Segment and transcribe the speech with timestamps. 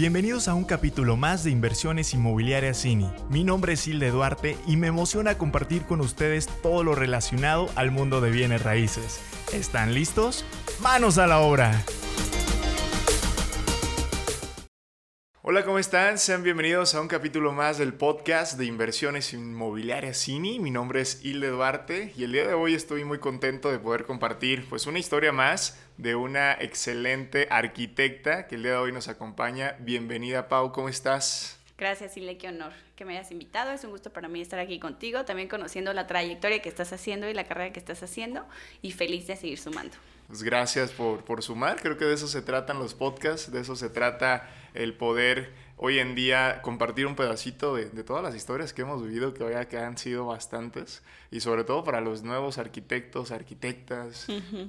[0.00, 3.06] Bienvenidos a un capítulo más de Inversiones Inmobiliarias Cini.
[3.28, 7.90] Mi nombre es Hilde Duarte y me emociona compartir con ustedes todo lo relacionado al
[7.90, 9.20] mundo de bienes raíces.
[9.52, 10.46] ¿Están listos?
[10.80, 11.84] ¡Manos a la obra!
[15.52, 16.16] Hola, ¿cómo están?
[16.16, 20.60] Sean bienvenidos a un capítulo más del podcast de Inversiones Inmobiliarias Cini.
[20.60, 24.04] Mi nombre es Hilde Duarte y el día de hoy estoy muy contento de poder
[24.04, 29.08] compartir pues una historia más de una excelente arquitecta que el día de hoy nos
[29.08, 29.74] acompaña.
[29.80, 31.58] Bienvenida, Pau, ¿cómo estás?
[31.76, 33.72] Gracias, Ile, qué honor que me hayas invitado.
[33.72, 37.28] Es un gusto para mí estar aquí contigo, también conociendo la trayectoria que estás haciendo
[37.28, 38.46] y la carrera que estás haciendo
[38.82, 39.96] y feliz de seguir sumando.
[40.28, 43.74] Pues gracias por, por sumar, creo que de eso se tratan los podcasts, de eso
[43.74, 45.52] se trata el poder
[45.82, 49.44] hoy en día compartir un pedacito de, de, todas las historias que hemos vivido, que
[49.44, 54.26] hoy que han sido bastantes, y sobre todo para los nuevos arquitectos, arquitectas,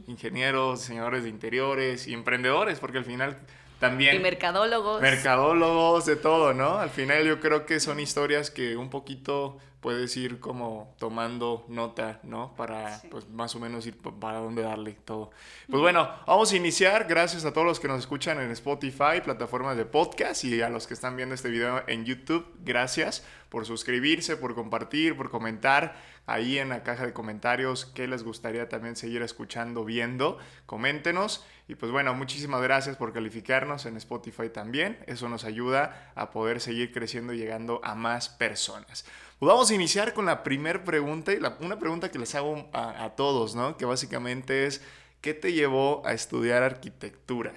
[0.08, 3.38] ingenieros, diseñadores de interiores y emprendedores, porque al final
[3.82, 4.16] también...
[4.16, 5.02] Y mercadólogos.
[5.02, 6.78] Mercadólogos, de todo, ¿no?
[6.78, 12.20] Al final yo creo que son historias que un poquito puedes ir como tomando nota,
[12.24, 12.56] ¿no?
[12.56, 15.32] Para, pues, más o menos ir para dónde darle todo.
[15.68, 17.08] Pues bueno, vamos a iniciar.
[17.08, 20.88] Gracias a todos los que nos escuchan en Spotify, plataformas de podcast y a los
[20.88, 22.46] que están viendo este video en YouTube.
[22.64, 28.24] Gracias por suscribirse, por compartir, por comentar ahí en la caja de comentarios qué les
[28.24, 30.38] gustaría también seguir escuchando, viendo.
[30.68, 31.46] Coméntenos.
[31.68, 35.00] Y pues bueno, muchísimas gracias por calificarnos en Spotify también.
[35.08, 39.06] Eso nos ayuda a poder seguir creciendo y llegando a más personas.
[39.42, 43.14] Pues vamos a iniciar con la primera pregunta y una pregunta que les hago a,
[43.16, 43.76] todos, ¿no?
[43.76, 44.84] Que básicamente es,
[45.20, 47.52] ¿qué te llevó a estudiar arquitectura?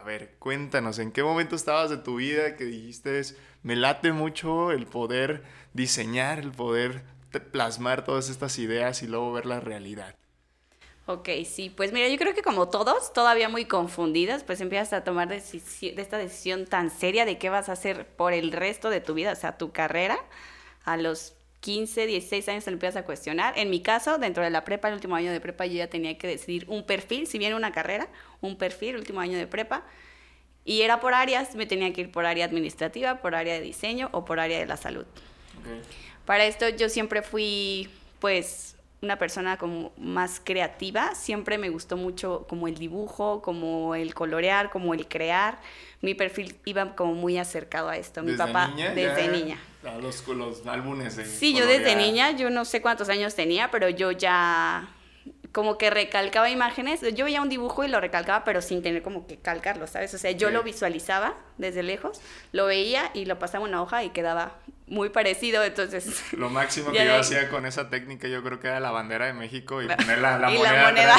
[0.00, 3.20] A ver, cuéntanos, ¿en qué momento estabas de tu vida que dijiste,
[3.62, 5.42] me late mucho el poder
[5.74, 7.02] diseñar, el poder
[7.52, 10.14] plasmar todas estas ideas y luego ver la realidad?
[11.04, 15.04] Ok, sí, pues mira, yo creo que como todos, todavía muy confundidas, pues empiezas a
[15.04, 19.12] tomar esta decisión tan seria de qué vas a hacer por el resto de tu
[19.12, 20.18] vida, o sea, tu carrera.
[20.86, 23.58] A los 15, 16 años te lo empiezas a cuestionar.
[23.58, 26.16] En mi caso, dentro de la prepa, el último año de prepa, yo ya tenía
[26.18, 28.08] que decidir un perfil, si bien una carrera,
[28.40, 29.84] un perfil, último año de prepa.
[30.64, 34.08] Y era por áreas, me tenía que ir por área administrativa, por área de diseño
[34.12, 35.06] o por área de la salud.
[36.24, 37.88] Para esto yo siempre fui,
[38.20, 44.14] pues, una persona como más creativa, siempre me gustó mucho como el dibujo, como el
[44.14, 45.60] colorear, como el crear.
[46.06, 48.22] Mi perfil iba como muy acercado a esto.
[48.22, 49.58] Mi papá desde niña.
[49.84, 53.72] A los, los álbumes de Sí, yo desde niña, yo no sé cuántos años tenía,
[53.72, 54.88] pero yo ya
[55.56, 57.00] como que recalcaba imágenes.
[57.14, 60.12] Yo veía un dibujo y lo recalcaba, pero sin tener como que calcarlo, ¿sabes?
[60.12, 62.20] O sea, yo lo visualizaba desde lejos,
[62.52, 64.52] lo veía y lo pasaba en una hoja y quedaba
[64.86, 66.22] muy parecido, entonces...
[66.32, 69.32] Lo máximo que yo hacía con esa técnica yo creo que era la bandera de
[69.32, 70.74] México y poner la, la y moneda.
[70.74, 71.16] La moneda.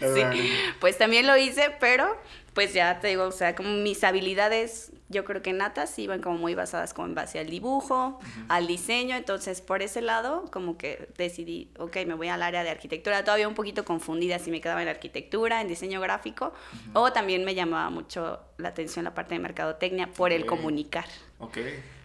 [0.30, 2.14] sí, pues también lo hice, pero
[2.52, 6.38] pues ya te digo, o sea, como mis habilidades, yo creo que natas iban como
[6.38, 11.08] muy basadas como en base al dibujo, al diseño, entonces por ese lado como que
[11.16, 14.82] decidí, ok, me voy al área de arquitectura, todavía un poquito confundida si me quedaba
[14.82, 16.52] en arquitectura, en diseño gráfico,
[16.92, 21.06] o también me llamaba mucho la atención la parte de mercadotecnia por el comunicar.
[21.38, 21.58] Ok.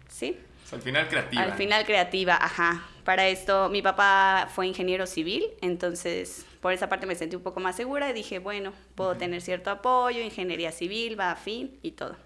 [0.08, 0.38] ¿Sí?
[0.72, 1.42] al final creativa.
[1.42, 2.84] Al final creativa, ajá.
[3.04, 7.60] Para esto, mi papá fue ingeniero civil, entonces por esa parte me sentí un poco
[7.60, 11.92] más segura y dije, bueno, puedo tener cierto apoyo, ingeniería civil, va a fin y
[11.92, 12.16] todo.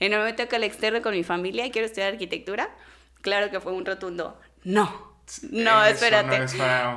[0.00, 2.70] En el momento que le externo con mi familia y quiero estudiar arquitectura,
[3.20, 5.14] claro que fue un rotundo no.
[5.50, 6.44] No, espérate.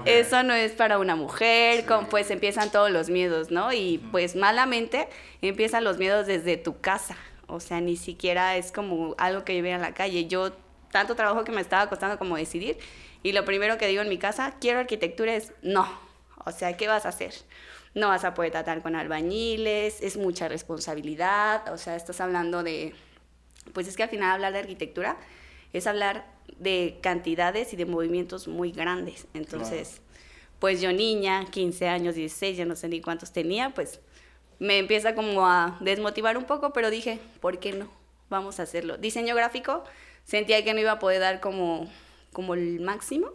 [0.05, 3.71] Eso no es para una mujer, pues empiezan todos los miedos, ¿no?
[3.71, 5.07] Y pues malamente
[5.41, 7.15] empiezan los miedos desde tu casa.
[7.47, 10.27] O sea, ni siquiera es como algo que yo en la calle.
[10.27, 10.51] Yo,
[10.91, 12.77] tanto trabajo que me estaba costando como decidir.
[13.23, 15.87] Y lo primero que digo en mi casa, quiero arquitectura, es no.
[16.45, 17.33] O sea, ¿qué vas a hacer?
[17.97, 21.73] No vas a poder tratar con albañiles, es mucha responsabilidad.
[21.73, 22.93] O sea, estás hablando de.
[23.73, 25.17] Pues es que al final hablar de arquitectura
[25.73, 26.25] es hablar
[26.59, 29.25] de cantidades y de movimientos muy grandes.
[29.33, 30.01] Entonces,
[30.59, 33.99] pues yo niña, 15 años, 16, ya no sé ni cuántos tenía, pues
[34.59, 37.89] me empieza como a desmotivar un poco, pero dije, ¿por qué no?
[38.29, 38.97] Vamos a hacerlo.
[38.97, 39.83] Diseño gráfico,
[40.23, 41.89] sentía que no iba a poder dar como,
[42.31, 43.31] como el máximo.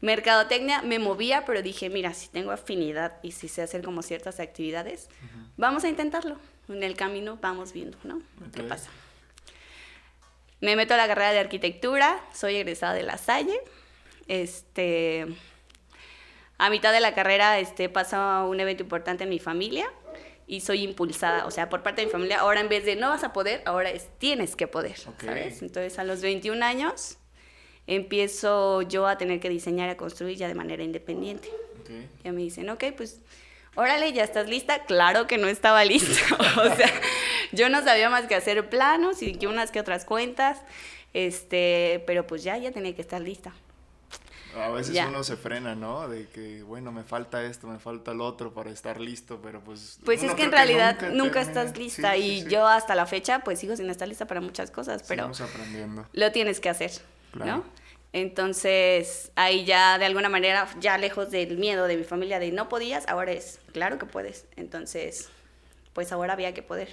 [0.00, 4.38] Mercadotecnia me movía, pero dije, mira, si tengo afinidad y si sé hacer como ciertas
[4.38, 5.08] actividades,
[5.56, 6.36] vamos a intentarlo.
[6.68, 8.20] En el camino vamos viendo, ¿no?
[8.54, 8.90] ¿Qué pasa?
[10.60, 13.58] Me meto a la carrera de arquitectura, soy egresada de La Salle.
[14.26, 15.26] Este,
[16.58, 19.90] a mitad de la carrera este, pasa un evento importante en mi familia
[20.46, 23.10] y soy impulsada, o sea, por parte de mi familia, ahora en vez de no
[23.10, 25.62] vas a poder, ahora es tienes que poder, ¿sabes?
[25.62, 27.17] Entonces a los 21 años
[27.88, 31.50] empiezo yo a tener que diseñar y a construir ya de manera independiente.
[31.82, 32.08] Okay.
[32.22, 33.18] Ya me dicen, ok, pues
[33.74, 34.84] órale, ya estás lista.
[34.84, 36.36] Claro que no estaba lista.
[36.36, 36.92] o sea,
[37.50, 40.60] yo no sabía más que hacer planos y que unas que otras cuentas,
[41.14, 43.52] este, pero pues ya, ya tenía que estar lista.
[44.56, 46.08] A veces uno se frena, ¿no?
[46.08, 49.98] De que, bueno, me falta esto, me falta lo otro para estar listo, pero pues...
[50.04, 53.76] Pues es que en realidad nunca, estás lista y yo hasta la fecha pues sigo
[53.76, 55.26] sin estar lista para muchas cosas, pero...
[55.26, 56.06] aprendiendo.
[56.12, 56.90] Lo tienes que hacer,
[57.34, 57.64] ¿no?
[58.12, 62.68] Entonces, ahí ya de alguna manera, ya lejos del miedo de mi familia de no
[62.68, 64.46] podías, ahora es, claro que puedes.
[64.56, 65.28] Entonces,
[65.92, 66.88] pues ahora había que poder.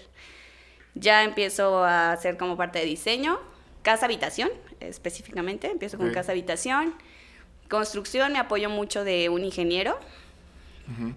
[0.94, 3.40] Ya empiezo a hacer como parte de diseño,
[3.82, 4.50] casa habitación
[4.80, 6.96] específicamente, empiezo con casa habitación
[7.70, 9.98] Construcción me apoyo mucho de un ingeniero,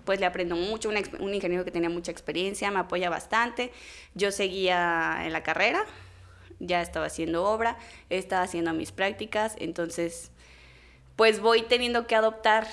[0.06, 3.70] pues le aprendo mucho, un, ingeniero que tenía mucha experiencia, me apoya bastante.
[4.15, 5.85] Yo seguía en la carrera,
[6.60, 7.76] ya estaba haciendo obra,
[8.10, 10.31] estaba haciendo mis prácticas, entonces
[11.16, 12.66] pues voy teniendo que adoptar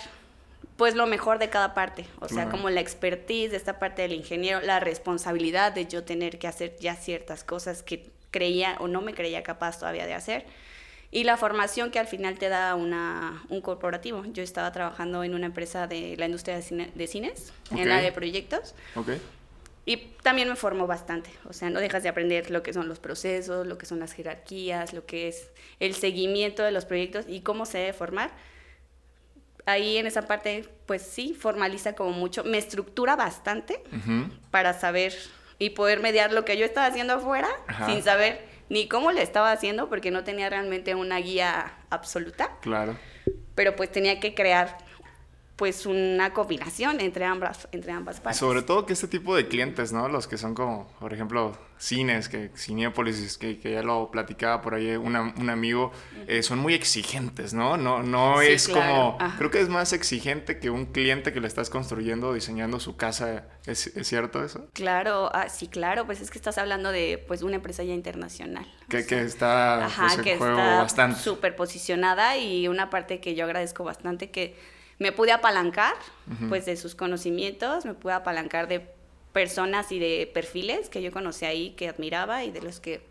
[0.77, 4.11] pues lo mejor de cada parte, o sea, como la expertise de esta parte del
[4.11, 9.01] ingeniero, la responsabilidad de yo tener que hacer ya ciertas cosas que creía o no
[9.01, 10.45] me creía capaz todavía de hacer
[11.15, 14.25] y la formación que al final te da una, un corporativo.
[14.33, 18.11] Yo estaba trabajando en una empresa de la industria de, de cines, en la de
[18.11, 18.75] proyectos.
[18.95, 19.21] Okay.
[19.87, 22.99] Y también me formó bastante, o sea, no dejas de aprender lo que son los
[22.99, 27.41] procesos, lo que son las jerarquías, lo que es el seguimiento de los proyectos y
[27.41, 28.31] cómo se debe formar.
[29.67, 33.83] Ahí en esa parte, pues sí, formaliza como mucho, me estructura bastante
[34.49, 35.13] para saber
[35.59, 37.49] y poder mediar lo que yo estaba haciendo afuera
[37.85, 42.57] sin saber ni cómo le estaba haciendo porque no tenía realmente una guía absoluta.
[42.61, 42.97] Claro.
[43.53, 44.77] Pero pues tenía que crear
[45.55, 48.39] pues una combinación entre ambas, entre ambas partes.
[48.39, 50.09] Sobre todo que este tipo de clientes, ¿no?
[50.09, 54.73] Los que son como, por ejemplo, cines, que Cinepolis, que, que ya lo platicaba por
[54.73, 55.15] ahí un
[55.49, 55.91] amigo,
[56.27, 57.77] eh, son muy exigentes, ¿no?
[57.77, 61.69] No, no es como, creo que es más exigente que un cliente que le estás
[61.69, 64.67] construyendo, diseñando su casa, ¿es, cierto eso?
[64.73, 68.65] Claro, ah, sí, claro, pues es que estás hablando de pues una empresa ya internacional.
[68.89, 71.19] Que, que está pues, que juego está bastante.
[71.19, 75.93] súper posicionada y una parte que yo agradezco bastante que me pude apalancar
[76.49, 78.87] pues de sus conocimientos, me pude apalancar de
[79.33, 83.01] personas y de perfiles que yo conocí ahí, que admiraba y de los que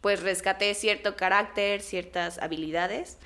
[0.00, 3.18] pues rescaté cierto carácter, ciertas habilidades.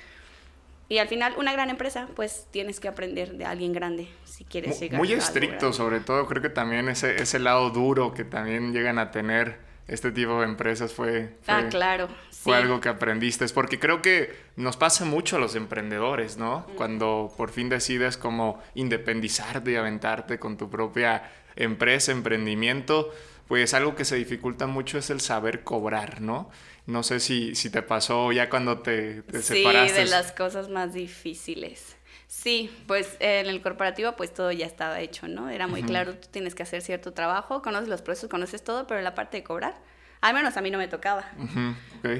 [0.89, 4.79] Y al final, una gran empresa, pues tienes que aprender de alguien grande si quieres
[4.79, 6.25] llegar Muy estricto, sobre todo.
[6.27, 10.45] Creo que también ese, ese lado duro que también llegan a tener este tipo de
[10.45, 13.45] empresas fue, ah, claro, fue algo que aprendiste.
[13.45, 16.65] Es porque creo que nos pasa mucho a los emprendedores, ¿no?
[16.75, 23.13] Cuando por fin decides como independizarte y aventarte con tu propia empresa, emprendimiento,
[23.47, 26.49] pues algo que se dificulta mucho es el saber cobrar, ¿no?
[26.85, 29.89] No sé si, si te pasó ya cuando te, te separaste.
[29.89, 31.96] Sí, de las cosas más difíciles.
[32.27, 35.49] Sí, pues en el corporativo pues todo ya estaba hecho, ¿no?
[35.49, 39.01] Era muy claro, tú tienes que hacer cierto trabajo, conoces los procesos, conoces todo, pero
[39.01, 39.75] la parte de cobrar,
[40.19, 41.25] al menos a mí no me tocaba.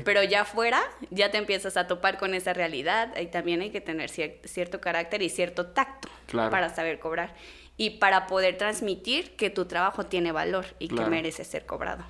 [0.06, 0.81] Pero ya fuera,
[1.12, 5.21] ya te empiezas a topar con esa realidad y también hay que tener cierto carácter
[5.21, 7.36] y cierto tacto para saber cobrar
[7.75, 12.06] y para poder transmitir que tu trabajo tiene valor y que merece ser cobrado.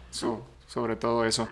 [0.67, 1.49] sobre todo eso.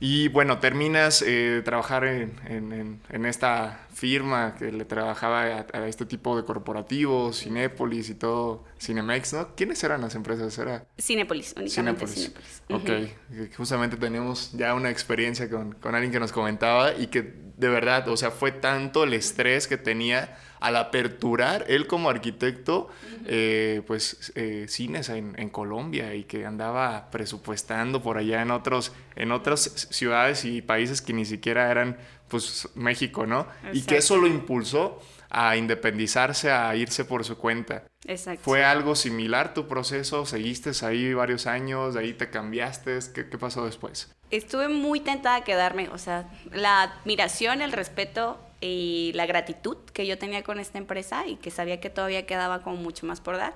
[0.00, 6.36] Y bueno, terminas de eh, trabajar en, esta firma que le trabajaba a, este tipo
[6.36, 9.54] de corporativos, Cinépolis y todo, Cinemex, ¿no?
[9.54, 10.58] ¿Quiénes eran las empresas?
[10.58, 10.84] Era...
[10.98, 12.32] Cinépolis, únicamente Cinépolis.
[12.70, 17.68] Ok, justamente tenemos ya una experiencia con, con alguien que nos comentaba y que de
[17.68, 22.88] verdad, o sea, fue tanto el estrés que tenía al aperturar él como arquitecto,
[23.26, 29.30] eh, pues eh, cines en, Colombia y que andaba presupuestando por allá en, otros, en
[29.30, 33.46] otras ciudades y países que ni siquiera eran pues México, ¿no?
[33.74, 37.84] Y que eso lo impulsó a independizarse, a irse por su cuenta.
[38.06, 38.40] Exacto.
[38.42, 40.24] ¿Fue algo similar tu proceso?
[40.24, 41.92] ¿Seguiste ahí varios años?
[41.92, 42.98] ¿De ahí te cambiaste?
[43.14, 44.14] ¿Qué, qué pasó después?
[44.36, 50.06] Estuve muy tentada a quedarme, o sea, la admiración, el respeto y la gratitud que
[50.06, 53.36] yo tenía con esta empresa y que sabía que todavía quedaba como mucho más por
[53.36, 53.54] dar,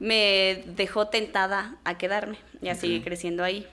[0.00, 3.66] me dejó tentada a quedarme y a seguir creciendo ahí.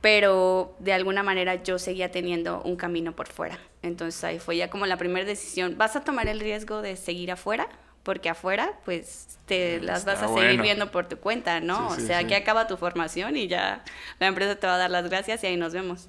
[0.00, 3.58] Pero de alguna manera yo seguía teniendo un camino por fuera.
[3.82, 5.76] Entonces ahí fue ya como la primera decisión.
[5.76, 7.68] ¿Vas a tomar el riesgo de seguir afuera?
[8.04, 11.88] Porque afuera, pues te las vas a seguir viendo por tu cuenta, ¿no?
[11.88, 13.82] o sea, aquí acaba tu formación y ya
[14.20, 16.08] la empresa te va a dar las gracias y ahí nos vemos.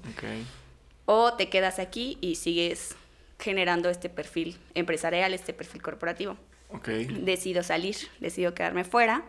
[1.06, 2.94] O te quedas aquí y sigues
[3.38, 6.36] generando este perfil empresarial, este perfil corporativo.
[6.68, 7.06] Okay.
[7.06, 9.22] Decido salir, decido quedarme fuera,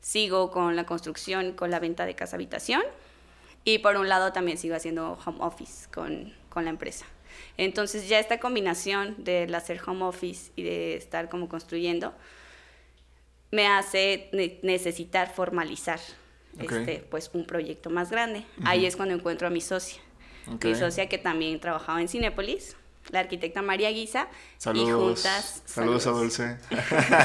[0.00, 2.82] sigo con la construcción, con la venta de casa habitación
[3.64, 7.06] y por un lado también sigo haciendo home office con, con la empresa.
[7.56, 12.14] Entonces ya esta combinación del hacer home office y de estar como construyendo
[13.52, 14.30] me hace
[14.62, 16.00] necesitar formalizar
[16.58, 18.44] este, pues un proyecto más grande.
[18.64, 20.02] Ahí es cuando encuentro a mi socia.
[20.62, 22.76] Mi socia que también trabajaba en Cinépolis,
[23.10, 24.28] la arquitecta María Guisa.
[24.58, 24.88] Saludos.
[24.88, 26.56] Y juntas, saludos, a Dulce.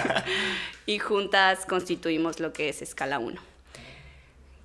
[0.86, 3.42] y juntas constituimos lo que es Escala 1.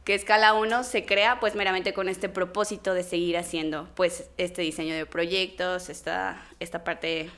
[0.04, 4.62] Que Escala 1 se crea pues meramente con este propósito de seguir haciendo pues este
[4.62, 7.30] diseño de proyectos, esta, esta parte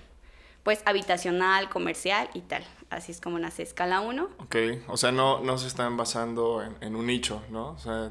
[0.62, 2.64] pues habitacional, comercial y tal.
[2.88, 4.30] Así es como nace Escala 1.
[4.38, 4.56] Ok,
[4.88, 7.72] o sea, no, no se están basando en, un nicho, ¿no?
[7.72, 8.10] O sea,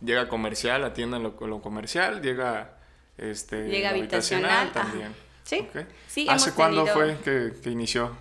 [0.00, 2.78] llega comercial, atiendan lo, lo comercial, llega,
[3.16, 5.14] este, llega habitacional, también.
[5.44, 5.68] Sí,
[6.08, 8.16] sí ¿Hace cuándo fue que, que, inició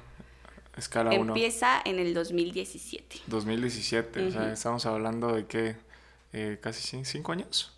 [0.76, 1.34] Escala 1?
[1.34, 3.22] Empieza en el 2017.
[3.28, 5.76] 2017, o sea, estamos hablando de que
[6.34, 7.72] eh, casi cinco años.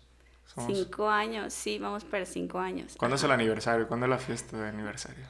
[0.66, 2.94] Cinco años, sí, vamos para cinco años.
[2.96, 3.86] ¿Cuándo es el aniversario?
[3.86, 5.24] ¿Cuándo es la fiesta de aniversario?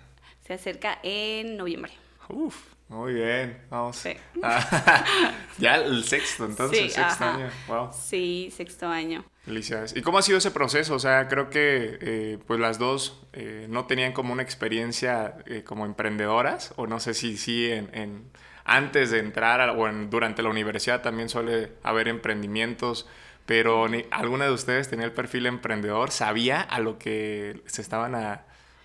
[0.47, 1.93] Se acerca en noviembre.
[2.31, 2.57] Uf,
[2.89, 3.97] muy bien, vamos.
[3.97, 4.17] Sí.
[4.43, 5.05] Ah,
[5.59, 7.51] ya el sexto, entonces, sexto año.
[7.67, 7.91] Wow.
[7.93, 9.25] Sí, sexto año.
[9.45, 9.95] Felicidades.
[9.95, 10.95] ¿Y cómo ha sido ese proceso?
[10.95, 15.65] O sea, creo que eh, pues las dos eh, no tenían como una experiencia eh,
[15.65, 18.31] como emprendedoras, o no sé si sí en,
[18.65, 23.07] antes de entrar o durante la universidad también suele haber emprendimientos,
[23.45, 26.11] pero ¿alguna de ustedes tenía el perfil emprendedor?
[26.11, 28.15] ¿Sabía a lo que se estaban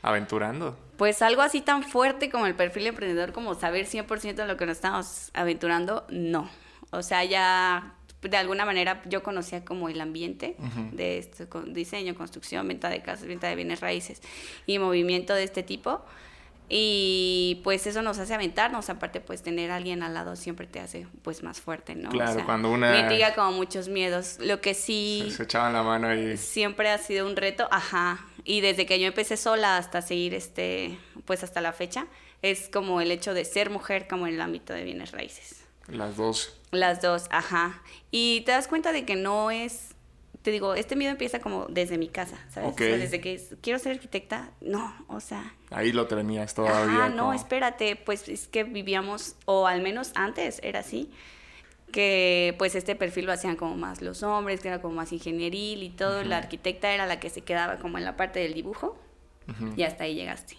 [0.04, 0.78] aventurando?
[0.98, 4.66] pues algo así tan fuerte como el perfil emprendedor, como saber 100% de lo que
[4.66, 6.50] nos estamos aventurando, no.
[6.92, 10.56] O sea, ya de alguna manera yo conocía como el ambiente
[10.92, 14.22] de esto, con diseño, construcción, venta de casas, venta de bienes raíces
[14.66, 16.06] y movimiento de este tipo.
[16.76, 20.80] Y pues eso nos hace aventarnos, aparte pues tener a alguien al lado siempre te
[20.80, 22.10] hace pues más fuerte, ¿no?
[22.10, 23.04] Claro, cuando una...
[23.04, 25.22] Mitiga como muchos miedos, lo que sí...
[25.28, 26.36] Se, se echaban la mano y...
[26.36, 30.98] Siempre ha sido un reto, ajá, y desde que yo empecé sola hasta seguir este,
[31.26, 32.08] pues hasta la fecha,
[32.42, 35.66] es como el hecho de ser mujer como en el ámbito de bienes raíces.
[35.88, 36.58] Las dos.
[36.72, 37.84] Las dos, ajá.
[38.10, 39.93] Y te das cuenta de que no es
[40.44, 42.76] te digo, este miedo empieza como desde mi casa, ¿sabes?
[42.76, 45.56] desde que quiero ser arquitecta, no, o sea...
[45.72, 47.06] Ahí lo tenías todavía.
[47.06, 51.10] Ah, no, espérate, pues es que vivíamos, o al menos antes era así,
[51.94, 55.82] que pues este perfil lo hacían como más los hombres, que era como más ingenieril
[55.82, 58.98] y todo, la arquitecta era la que se quedaba como en la parte del dibujo
[59.78, 60.58] y hasta ahí llegaste.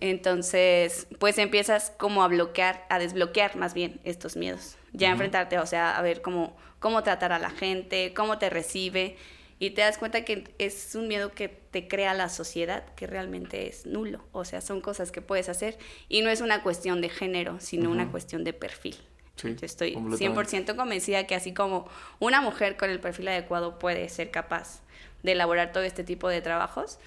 [0.00, 5.66] Entonces, pues empiezas como a bloquear, a desbloquear más bien estos miedos, ya enfrentarte, o
[5.66, 9.16] sea, a ver cómo, cómo tratar a la gente, cómo te recibe.
[9.58, 13.66] Y te das cuenta que es un miedo que te crea la sociedad, que realmente
[13.68, 15.78] es nulo, o sea, son cosas que puedes hacer.
[16.10, 18.96] Y no es una cuestión de género, sino una cuestión de perfil.
[19.42, 24.30] Yo estoy 100% convencida que así como una mujer con el perfil adecuado puede ser
[24.30, 24.80] capaz
[25.22, 26.98] de elaborar todo este tipo de trabajos,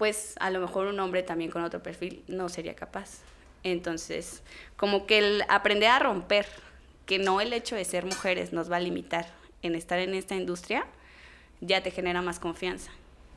[0.00, 3.18] pues a lo mejor un hombre también con otro perfil no sería capaz.
[3.64, 4.42] Entonces,
[4.78, 6.46] como que el aprender a romper,
[7.04, 9.26] que no el hecho de ser mujeres nos va a limitar
[9.60, 10.86] en estar en esta industria,
[11.60, 12.90] ya te genera más confianza.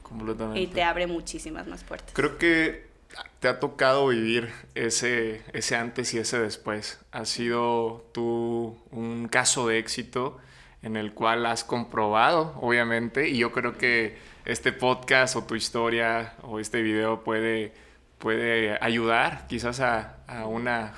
[0.03, 0.61] Completamente.
[0.61, 2.13] Y te abre muchísimas más puertas.
[2.13, 2.87] Creo que
[3.41, 6.97] te ha tocado vivir ese, ese antes y ese después.
[7.11, 10.37] Ha sido tú un caso de éxito
[10.81, 14.15] en el cual has comprobado, obviamente, y yo creo que
[14.45, 17.73] este podcast o tu historia o este video puede,
[18.17, 20.93] puede ayudar quizás a, una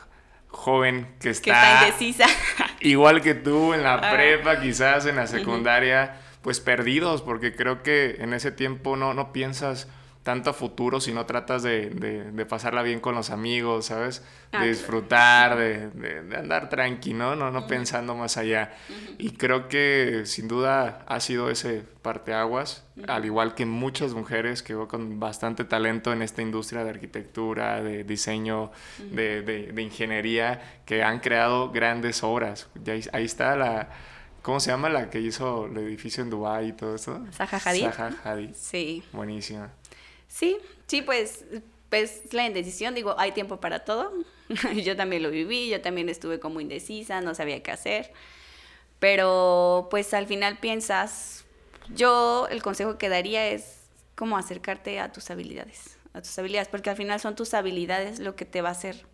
[0.47, 2.25] joven que está, indecisa.
[2.79, 4.11] igual que tú en la ah.
[4.13, 9.33] prepa, quizás en la secundaria, pues perdidos, porque creo que en ese tiempo no, no
[9.33, 9.87] piensas
[10.25, 14.23] tanto a futuro si no tratas de, de, pasarla bien con los amigos, ¿sabes?
[14.51, 17.51] de ah, disfrutar, de, de, andar tranquilo, ¿no?
[17.51, 18.73] No, pensando más allá.
[19.19, 24.73] Y creo que sin duda ha sido ese parteaguas, al igual que muchas mujeres que
[24.73, 31.19] veo con bastante talento en esta industria de arquitectura, de diseño, de, ingeniería, que han
[31.19, 32.67] creado grandes obras.
[32.87, 33.89] ahí, ahí está la...
[34.41, 37.23] ¿Cómo se llama la que hizo el edificio en Dubái y todo eso?
[37.31, 37.91] Zaha Hadid.
[37.91, 38.53] Zaha Hadid.
[38.53, 39.03] Sí.
[39.11, 39.69] Buenísima.
[40.35, 41.45] Sí, sí, pues,
[41.89, 44.11] pues la indecisión, digo, hay tiempo para todo.
[44.83, 48.11] yo también lo viví, yo también estuve como indecisa, no sabía qué hacer.
[48.99, 51.45] Pero pues al final piensas,
[51.93, 53.83] yo el consejo que daría es
[54.15, 58.35] como acercarte a tus habilidades, a tus habilidades, porque al final son tus habilidades lo
[58.35, 59.05] que te va a hacer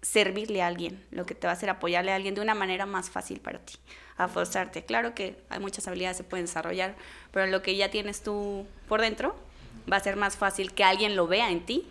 [0.00, 2.86] servirle a alguien, lo que te va a hacer apoyarle a alguien de una manera
[2.86, 3.74] más fácil para ti,
[4.16, 4.84] a forzarte.
[4.84, 6.94] Claro que hay muchas habilidades que se pueden desarrollar,
[7.32, 9.34] pero lo que ya tienes tú por dentro,
[9.90, 11.86] va a ser más fácil que alguien lo vea en ti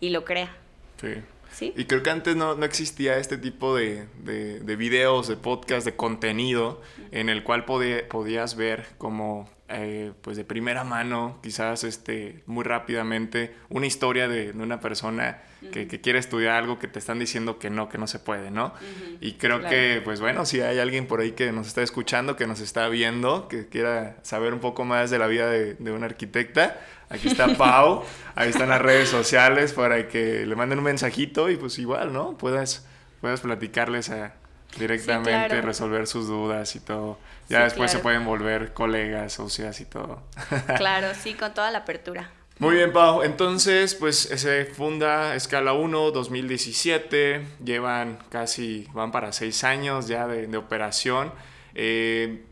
[0.00, 0.54] y lo crea.
[1.00, 1.14] Sí.
[1.52, 1.74] ¿Sí?
[1.76, 5.84] Y creo que antes no, no existía este tipo de, de, de, videos, de podcast,
[5.84, 12.42] de contenido en el cual podías ver como eh, pues de primera mano, quizás este,
[12.46, 17.60] muy rápidamente, una historia de, una persona que, quiere estudiar algo que te están diciendo
[17.60, 18.74] que no, que no se puede, ¿no?
[19.20, 22.48] Y creo que, pues bueno, si hay alguien por ahí que nos está escuchando, que
[22.48, 26.06] nos está viendo, que quiera saber un poco más de la vida de, de una
[26.06, 31.50] arquitecta, aquí está Pau, ahí están las redes sociales para que le manden un mensajito
[31.50, 32.38] y pues igual, ¿no?
[32.38, 32.86] Puedas,
[33.20, 34.32] puedas platicarles a,
[34.78, 37.18] directamente, resolver sus dudas y todo.
[37.48, 40.22] Ya después se pueden volver colegas, socias y todo.
[40.76, 42.30] Claro, sí, con toda la apertura.
[42.58, 43.22] Muy bien, Pau.
[43.22, 47.44] Entonces, pues se funda Escala 1 2017.
[47.64, 51.32] Llevan casi, van para seis años ya de, operación.
[51.74, 52.44] Eh,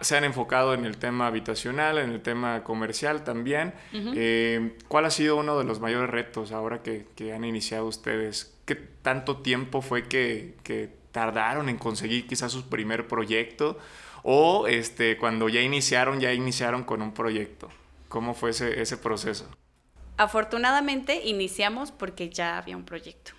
[0.00, 3.72] se han enfocado en el tema habitacional, en el tema comercial también.
[3.92, 8.56] Eh, ¿Cuál ha sido uno de los mayores retos ahora que, que, han iniciado ustedes?
[8.64, 13.78] ¿Qué tanto tiempo fue que, que tardaron en conseguir quizás su primer proyecto?
[14.24, 17.68] ¿O este, cuando ya iniciaron, ya iniciaron con un proyecto?
[18.08, 19.48] ¿Cómo fue ese, ese proceso?
[20.16, 23.35] Afortunadamente iniciamos porque ya había un proyecto.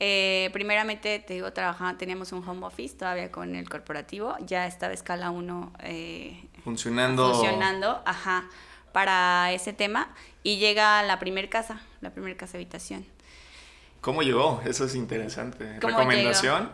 [0.00, 4.92] Eh, primeramente, te digo, trabajaba, teníamos un home office todavía con el corporativo, ya estaba
[4.92, 7.32] escala 1 eh, funcionando.
[7.32, 8.48] Funcionando, ajá,
[8.92, 10.14] para ese tema.
[10.42, 13.04] Y llega la primer casa, la primer casa habitación.
[14.00, 14.62] ¿Cómo llegó?
[14.64, 15.80] Eso es interesante.
[15.80, 16.70] ¿Recomendación?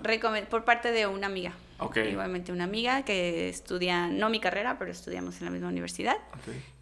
[0.51, 1.55] por parte de una amiga.
[1.97, 6.17] Igualmente una amiga que estudia, no mi carrera, pero estudiamos en la misma universidad.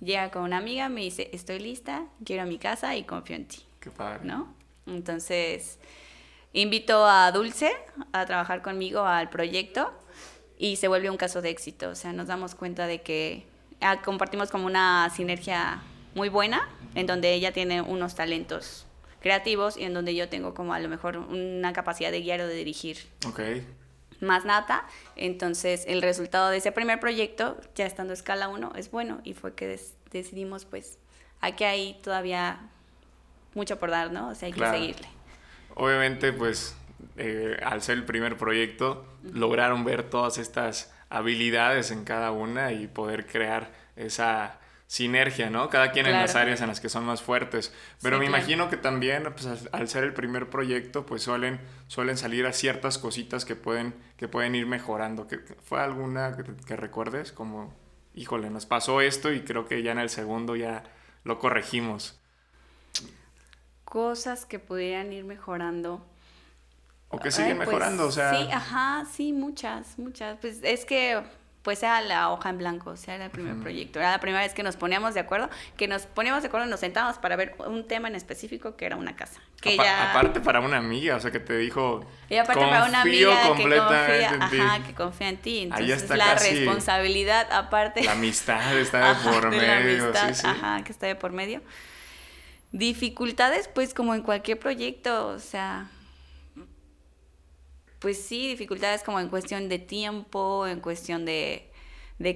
[0.01, 3.47] Llega con una amiga, me dice, estoy lista, quiero a mi casa y confío en
[3.47, 3.65] ti.
[3.81, 4.21] Qué padre.
[4.25, 4.55] ¿No?
[4.87, 5.79] Entonces,
[6.53, 7.73] invito a Dulce
[8.13, 9.93] a trabajar conmigo al proyecto
[10.59, 11.91] y se vuelve un caso de éxito.
[11.91, 13.47] O sea, nos damos cuenta de que
[13.81, 15.83] ah, compartimos como una sinergia
[16.15, 18.87] muy buena, en donde ella tiene unos talentos
[19.21, 22.47] creativos y en donde yo tengo como a lo mejor una capacidad de guiar o
[22.47, 22.99] de dirigir.
[24.21, 28.91] Más nata, entonces el resultado de ese primer proyecto, ya estando a escala 1, es
[28.91, 29.81] bueno y fue que
[30.13, 30.99] decidimos pues
[31.41, 32.61] aquí hay todavía
[33.55, 34.29] mucho por dar, ¿no?
[34.29, 35.09] O sea, hay que seguirle.
[35.75, 36.77] Obviamente pues
[37.17, 42.87] eh, al ser el primer proyecto, lograron ver todas estas habilidades en cada una y
[42.87, 45.69] poder crear esa sinergia, ¿no?
[45.69, 47.73] Cada quien en las áreas en las que son más fuertes.
[48.03, 52.47] Pero me imagino que también, pues, al, ser el primer proyecto, pues suelen, suelen salir
[52.47, 55.27] a ciertas cositas que pueden, que pueden ir mejorando.
[55.65, 57.33] ¿Fue alguna que, recuerdes?
[57.33, 57.75] Como,
[58.15, 60.85] híjole, nos pasó esto y creo que ya en el segundo ya
[61.25, 62.22] lo corregimos.
[63.93, 66.03] Cosas que pudieran ir mejorando.
[67.11, 68.31] O que siguen pues, mejorando, o sea.
[68.31, 70.39] Sí, ajá, sí, muchas, muchas.
[70.41, 71.23] Pues es que
[71.61, 73.99] pues era la hoja en blanco, o sea, era el primer proyecto.
[73.99, 76.71] Era la primera vez que nos poníamos de acuerdo, que nos poníamos de acuerdo y
[76.71, 79.43] nos sentábamos para ver un tema en específico que era una casa.
[79.61, 82.01] Que Aparte para una amiga, o sea, que te dijo,
[82.31, 84.59] y aparte para una amiga que confía, en ti.
[84.59, 85.59] Ajá, que confía en ti.
[85.65, 88.05] Entonces la responsabilidad aparte.
[88.05, 90.15] La amistad está de por medio.
[90.15, 90.47] sí, sí.
[90.47, 91.61] Ajá, que está de por medio.
[92.73, 95.91] Dificultades, pues como en cualquier proyecto, o sea,
[98.03, 101.69] pues sí, dificultades como en cuestión de tiempo, en cuestión de,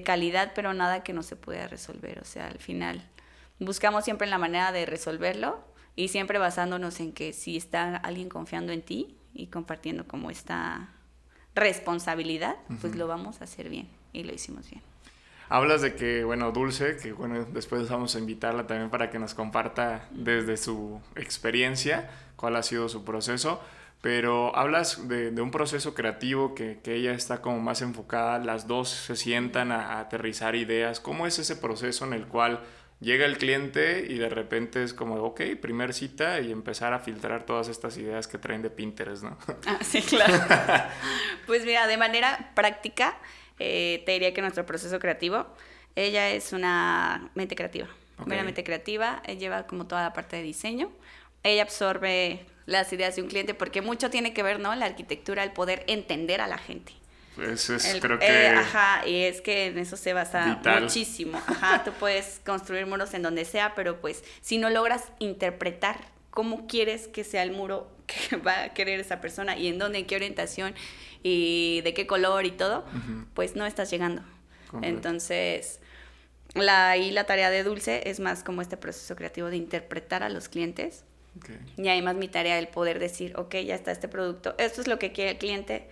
[0.05, 2.19] calidad, pero nada que no se pueda resolver.
[2.19, 3.09] O sea, al final
[3.59, 5.59] buscamos siempre la manera de resolverlo
[5.95, 10.89] y siempre basándonos en que si está alguien confiando en ti y compartiendo como esta
[11.55, 14.83] responsabilidad, pues lo vamos a hacer bien y lo hicimos bien.
[15.49, 19.33] Hablas de que, bueno, Dulce, que bueno, después vamos a invitarla también para que nos
[19.33, 23.61] comparta desde su experiencia cuál ha sido su proceso
[24.01, 29.15] pero hablas de, un proceso creativo que, ella está como más enfocada, las dos se
[29.15, 30.99] sientan a, aterrizar ideas.
[30.99, 32.61] ¿Cómo es ese proceso en el cual
[32.99, 37.45] llega el cliente y de repente es como, ok, primer cita y empezar a filtrar
[37.45, 39.37] todas estas ideas que traen de Pinterest, ¿no?
[39.65, 40.33] Ah, sí, claro.
[41.47, 43.17] pues mira, de manera práctica,
[43.59, 45.47] eh, te diría que nuestro proceso creativo,
[45.95, 47.87] ella es una mente creativa,
[48.25, 50.91] meramente creativa, lleva como toda la parte de diseño,
[51.43, 54.75] ella absorbe las ideas de un cliente, porque mucho tiene que ver, ¿no?
[54.75, 56.93] La arquitectura, el poder entender a la gente.
[57.41, 58.47] Eso es, creo eh, que...
[58.47, 61.37] ajá, y es que en eso se basa muchísimo.
[61.47, 65.99] Ajá, tú puedes construir muros en donde sea, pero pues si no logras interpretar
[66.31, 69.99] cómo quieres que sea el muro que va a querer esa persona y en dónde,
[69.99, 70.73] en qué orientación
[71.23, 72.85] y de qué color y todo,
[73.33, 74.21] pues no estás llegando.
[74.81, 75.79] Entonces,
[76.53, 80.29] la, y la tarea de Dulce es más como este proceso creativo de interpretar a
[80.29, 81.03] los clientes.
[81.77, 84.97] Y además mi tarea el poder decir, ok, ya está este producto, esto es lo
[84.97, 85.87] que quiere el cliente,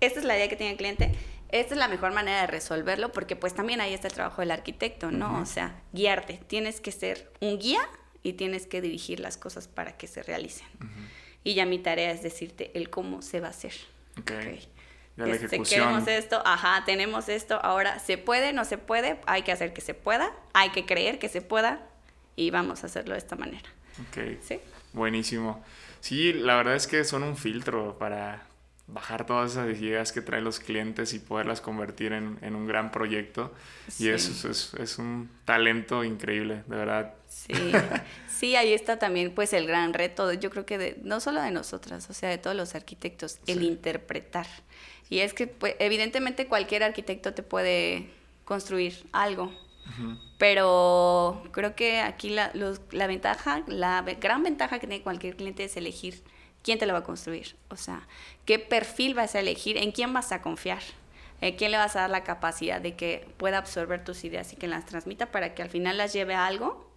[0.00, 1.12] esta es la idea que tiene el cliente,
[1.50, 4.50] esta es la mejor manera de resolverlo, porque pues también ahí está el trabajo del
[4.50, 5.40] arquitecto, ¿no?
[5.40, 7.80] O sea, guiarte, tienes que ser un guía
[8.22, 10.66] y tienes que dirigir las cosas para que se realicen.
[11.48, 13.72] Y ya mi tarea es decirte el cómo se va a hacer.
[14.20, 14.68] Okay.
[15.16, 15.80] Ya la Este, ejecución.
[15.84, 19.80] queremos esto, ajá, tenemos esto, ahora se puede, no se puede, hay que hacer que
[19.80, 21.80] se pueda, hay que creer que se pueda
[22.36, 23.66] y vamos a hacerlo de esta manera.
[24.10, 24.42] Ok.
[24.42, 24.60] ¿Sí?
[24.92, 25.64] Buenísimo.
[26.00, 28.44] Sí, la verdad es que son un filtro para
[28.88, 32.90] bajar todas esas ideas que traen los clientes y poderlas convertir en, en un gran
[32.90, 33.52] proyecto.
[33.88, 34.06] Sí.
[34.06, 37.14] Y eso es, es, un talento increíble, de verdad.
[37.28, 37.52] Sí,
[38.28, 41.50] sí, ahí está también pues el gran reto, yo creo que de, no solo de
[41.50, 44.46] nosotras, o sea, de todos los arquitectos, el interpretar.
[45.10, 48.08] Y es que pues, evidentemente cualquier arquitecto te puede
[48.44, 49.52] construir algo,
[50.38, 55.64] pero creo que aquí la, los- la ventaja, la gran ventaja que tiene cualquier cliente
[55.64, 56.22] es elegir
[56.62, 58.06] quién te lo va a construir, o sea,
[58.44, 60.82] qué perfil vas a elegir, en quién vas a confiar.
[61.40, 64.56] ¿En quién le vas a dar la capacidad de que pueda absorber tus ideas y
[64.56, 66.90] que las transmita para que al final las lleve a algo?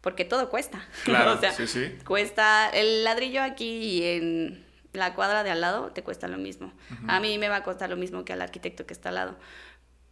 [0.00, 0.82] Porque todo cuesta.
[1.04, 1.92] Claro, o sea, sí, sí.
[2.06, 6.72] cuesta el ladrillo aquí y en la cuadra de al lado te cuesta lo mismo.
[7.08, 9.36] A mí me va a costar lo mismo que al arquitecto que está al lado.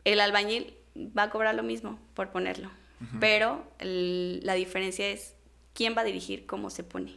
[0.05, 2.71] El albañil va a cobrar lo mismo por ponerlo,
[3.21, 5.35] pero el- la diferencia es
[5.73, 7.15] quién va a dirigir cómo se pone.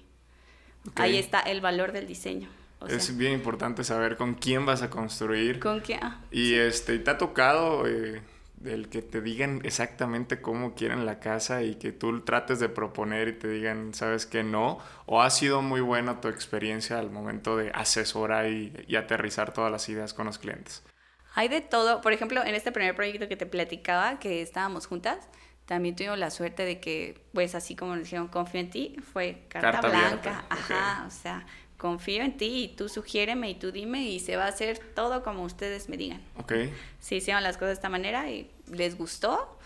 [0.96, 2.50] Ahí está el valor del diseño.
[2.80, 5.60] O sea, es bien importante saber con quién vas a construir.
[5.60, 8.22] con quién ah, Y este, ¿te ha tocado eh,
[8.64, 13.30] el que te digan exactamente cómo quieren la casa y que tú trates de proponer
[13.30, 14.80] y te digan, sabes que no?
[15.06, 19.72] ¿O ha sido muy buena tu experiencia al momento de asesorar y, y aterrizar todas
[19.72, 20.84] las ideas con los clientes?
[21.34, 22.02] Hay de todo.
[22.02, 25.28] Por ejemplo, en este primer proyecto que te platicaba, que estábamos juntas,
[25.66, 29.44] también tuvimos la suerte de que, pues así como nos dijeron, confío en ti, fue
[29.50, 30.06] carta, Carta blanca.
[30.10, 31.08] abierta, Ajá, ok.
[31.08, 31.46] o sea,
[31.78, 35.24] confío en ti y tú sugiéreme y tú dime y se va a hacer todo
[35.24, 36.22] como ustedes me digan.
[36.38, 36.54] ¿Ok?
[37.00, 39.58] Se hicieron las cosas de esta manera y les gustó.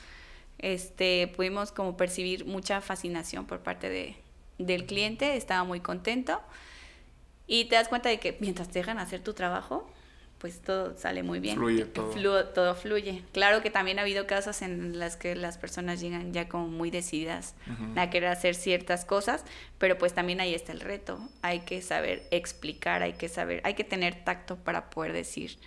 [0.57, 4.15] Este, pudimos como percibir mucha fascinación por parte de,
[4.57, 6.41] del cliente, estaba muy contento.
[7.47, 9.89] Y te das cuenta de que mientras te dejan hacer tu trabajo,
[10.39, 11.57] pues todo sale muy bien.
[11.57, 12.13] Fluye todo.
[12.13, 13.23] Flu- todo fluye.
[13.33, 16.89] Claro que también ha habido casos en las que las personas llegan ya como muy
[16.91, 17.99] decididas Ujú.
[17.99, 19.43] a querer hacer ciertas cosas,
[19.77, 21.19] pero pues también ahí está el reto.
[21.41, 25.57] Hay que saber explicar, hay que saber, hay que tener tacto para poder decir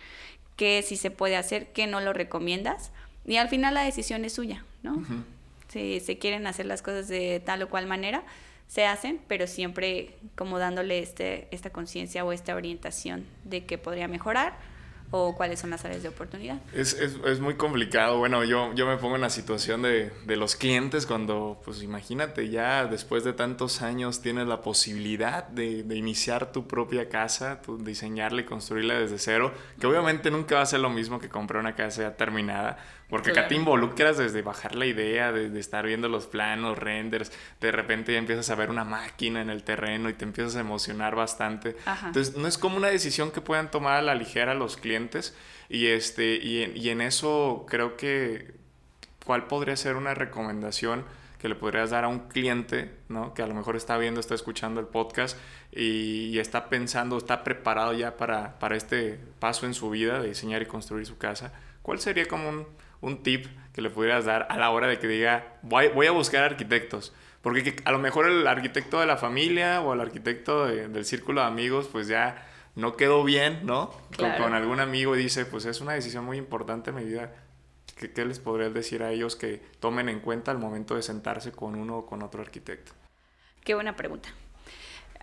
[0.57, 2.91] qué sí se puede hacer, qué no lo recomiendas.
[3.27, 5.05] Y al final la decisión es suya, ¿no?
[5.69, 8.23] Si se quieren hacer las cosas de tal o cual manera,
[8.73, 14.09] se hacen, pero siempre como dándole este, esta conciencia o esta orientación de que podría
[14.09, 14.57] mejorar
[15.11, 16.59] o cuáles son las áreas de oportunidad.
[16.73, 18.17] Es, es, es muy complicado.
[18.17, 22.49] Bueno, yo, yo me pongo en la situación de, de los clientes cuando, pues imagínate,
[22.49, 27.77] ya después de tantos años tienes la posibilidad de, de iniciar tu propia casa, tu,
[27.77, 31.61] diseñarla y construirla desde cero, que obviamente nunca va a ser lo mismo que comprar
[31.61, 32.79] una casa ya terminada,
[33.13, 33.49] porque acá Claro.
[33.51, 38.15] te involucras desde bajar la idea, de, de estar viendo los planos, renders, de repente
[38.15, 41.77] ya empiezas a ver una máquina en el terreno y te empiezas a emocionar bastante.
[41.85, 42.07] Ajá.
[42.07, 45.37] Entonces, no es como una decisión que puedan tomar a la ligera los clientes
[45.69, 48.55] y, este, y, en, y en eso creo que
[49.27, 51.05] cuál podría ser una recomendación
[51.39, 53.35] que le podrías dar a un cliente, ¿no?
[53.35, 55.37] Que a lo mejor está viendo, está escuchando el podcast
[55.71, 60.29] y, y está pensando, está preparado ya para, para este paso en su vida de
[60.29, 61.53] diseñar y construir su casa.
[61.83, 62.67] ¿Cuál sería como un,
[63.03, 66.11] un tip que le pudieras dar a la hora de que diga, voy, voy a
[66.13, 67.13] buscar arquitectos?
[67.43, 71.05] Porque que- a lo mejor el arquitecto de la familia o el arquitecto de- del
[71.05, 73.91] círculo de amigos, pues ya no quedó bien, ¿no?
[73.91, 74.45] Con- Claro.
[74.45, 77.33] Con, algún amigo y dice, pues es una decisión muy importante en mi vida.
[77.97, 81.53] ¿Qué, qué les podrías decir a ellos que tomen en cuenta al momento de sentarse
[81.53, 82.93] con uno o con otro arquitecto?
[83.65, 84.29] Qué buena pregunta.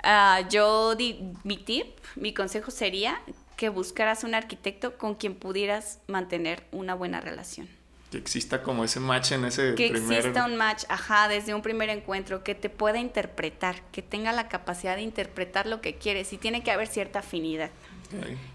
[0.03, 3.19] Ah, yo, di- mi tip, mi consejo sería
[3.59, 7.67] que buscaras un arquitecto con quien pudieras mantener una buena relación.
[8.09, 10.19] Que exista como ese match en ese Que primer...
[10.19, 14.47] exista un match, ajá, desde un primer encuentro, que te pueda interpretar, que tenga la
[14.47, 17.69] capacidad de interpretar lo que quieres y tiene que haber cierta afinidad.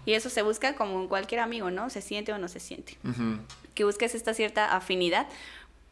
[0.07, 1.91] Y eso se busca como en cualquier amigo, ¿no?
[1.91, 2.97] Se siente o no se siente.
[3.75, 5.27] Que busques esta cierta afinidad,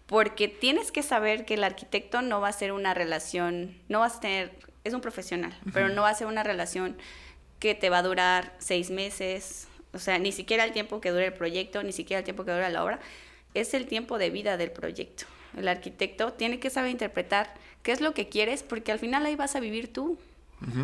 [0.08, 4.16] porque tienes que saber que el arquitecto no va a ser una relación, no vas
[4.16, 6.98] a tener, es un profesional, pero no va a ser una relación
[7.64, 11.28] que te va a durar seis meses, o sea, ni siquiera el tiempo que dure
[11.28, 13.00] el proyecto, ni siquiera el tiempo que dura la obra,
[13.54, 15.24] es el tiempo de vida del proyecto.
[15.56, 19.38] El arquitecto tiene que saber interpretar qué es lo que quieres, porque al final ahí
[19.38, 20.18] vas a vivir tú.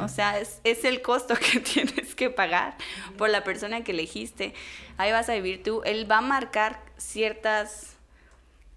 [0.02, 2.78] O sea, es, es el costo que tienes que pagar
[3.18, 4.54] por la persona que elegiste.
[4.96, 5.82] Ahí vas a vivir tú.
[5.84, 7.98] Él va a marcar ciertas,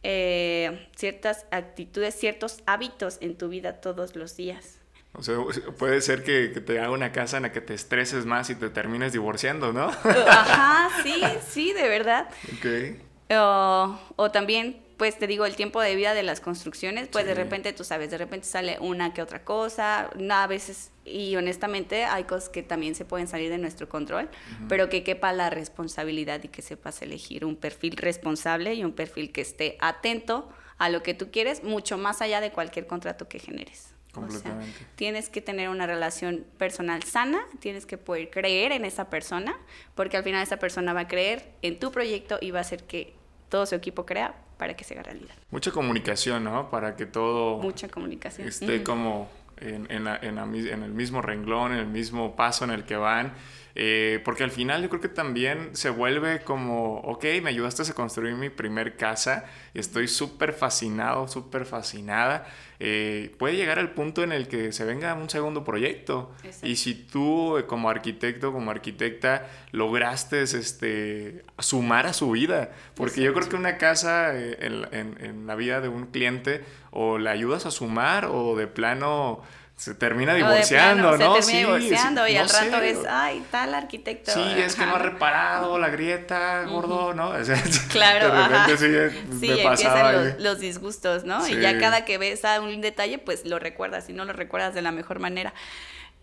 [0.02, 4.81] eh, ciertas actitudes, ciertos hábitos en tu vida todos los días.
[5.14, 5.36] O sea,
[5.78, 8.54] puede ser que, que te haga una casa en la que te estreses más y
[8.54, 9.86] te termines divorciando, ¿no?
[10.28, 12.30] Ajá, sí, sí, de verdad.
[12.58, 13.36] ok.
[13.36, 17.34] O, o también pues te digo, el tiempo de vida de las construcciones, pues de
[17.34, 22.22] repente tú sabes, de repente sale una que otra cosa, a veces, y honestamente hay
[22.22, 24.28] cosas que también se pueden salir de nuestro control,
[24.68, 29.32] pero que quepa la responsabilidad y que sepas elegir un perfil responsable y un perfil
[29.32, 30.48] que esté atento
[30.78, 33.94] a lo que tú quieres, mucho más allá de cualquier contrato que generes.
[34.12, 34.86] Completamente.
[34.94, 39.56] tienes que tener una relación personal sana, tienes que poder creer en esa persona,
[39.94, 42.84] porque al final esa persona va a creer en tu proyecto y va a hacer
[42.84, 43.14] que
[43.48, 45.34] todo su equipo crea para que se haga realidad.
[45.50, 46.70] Mucha comunicación, ¿no?
[46.70, 47.58] Para que todo...
[47.58, 48.46] Mucha comunicación.
[48.46, 52.96] Esté como en, en, en, el mismo renglón, en el mismo paso en el que
[52.96, 53.32] van.
[53.74, 57.94] Eh, porque al final yo creo que también se vuelve como, ok, me ayudaste a
[57.94, 62.46] construir mi primer casa y estoy súper fascinado, súper fascinada.
[62.80, 66.32] Eh, puede llegar al punto en el que se venga un segundo proyecto.
[66.62, 73.22] Y si tú eh, como arquitecto, como arquitecta, lograste este, sumar a su vida, porque
[73.22, 77.64] yo creo que una casa en, en la vida de un cliente o le ayudas
[77.66, 79.42] a sumar o de plano
[79.76, 81.36] se termina divorciando, ¿no?
[81.36, 84.32] Se termina divorciando y al rato es, ay, tal arquitecto.
[84.32, 87.32] Sí, es que no ha reparado la grieta, gordo, ¿no?
[87.90, 91.46] claro, de repente sí, sí empiezan los, disgustos, ¿no?
[91.48, 94.74] Y ya cada que ves a un detalle, pues lo recuerdas y no lo recuerdas
[94.74, 95.52] de la mejor manera.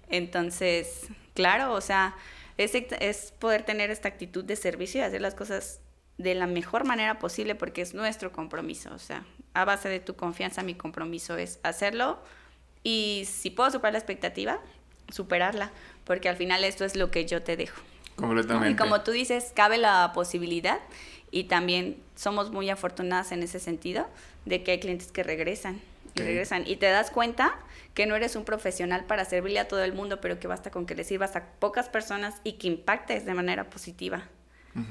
[0.10, 2.16] Entonces, claro, o sea,
[2.58, 5.82] es, es poder tener esta actitud de servicio y hacer las cosas
[6.18, 8.94] de la mejor manera posible porque es nuestro compromiso.
[8.94, 12.22] O sea, a base de tu confianza, mi compromiso es hacerlo
[12.84, 14.60] y si puedo superar la expectativa,
[15.12, 15.72] superarla,
[16.06, 17.82] porque al final esto es lo que yo te dejo.
[18.16, 18.72] Completamente.
[18.72, 20.80] Y como tú dices, cabe la posibilidad
[21.32, 24.08] y también somos muy afortunadas en ese sentido
[24.46, 25.82] de que hay clientes que regresan
[26.16, 27.56] y regresan y te das cuenta
[27.94, 30.86] que no eres un profesional para servirle a todo el mundo, pero que basta con
[30.86, 34.24] que le sirvas a pocas personas y que impactes de manera positiva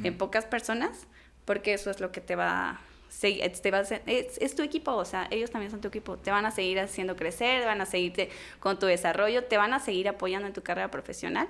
[0.03, 1.07] en pocas personas,
[1.47, 2.81] porque eso es lo que te va
[3.21, 6.51] te va es, tu equipo, o sea, ellos también son tu equipo, te van a
[6.51, 10.53] seguir haciendo crecer, van a seguirte con tu desarrollo, te van a seguir apoyando en
[10.53, 11.49] tu carrera profesional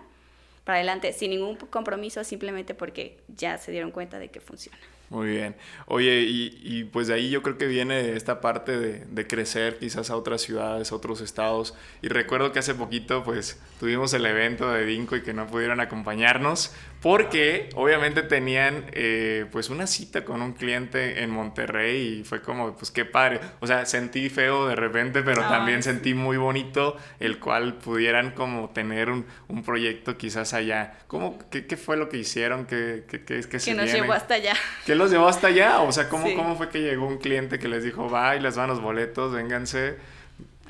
[0.64, 4.79] para adelante, sin ningún compromiso, simplemente porque ya se dieron cuenta de que funciona.
[5.11, 5.57] Muy bien.
[5.87, 9.79] Oye, y, y, pues de ahí yo creo que viene esta parte de, de, crecer
[9.79, 11.75] quizás a otras ciudades, a otros estados.
[12.03, 15.81] Y recuerdo que hace poquito pues tuvimos el evento de Vinco y que no pudieron
[15.81, 22.42] acompañarnos porque obviamente tenían eh, pues una cita con un cliente en Monterrey y fue
[22.42, 23.40] como pues qué padre.
[23.61, 28.71] O sea, sentí feo de repente, pero también sentí muy bonito el cual pudieran como
[28.71, 30.99] tener un, un proyecto quizás allá.
[31.07, 32.66] ¿Cómo, qué, qué, fue lo que hicieron?
[32.66, 34.55] ¿Qué, qué, qué, que se nos llevó hasta allá
[34.99, 35.81] los llevó hasta allá?
[35.81, 38.57] O sea, ¿cómo, ¿cómo fue que llegó un cliente que les dijo, va y les
[38.57, 39.97] van los boletos, vénganse?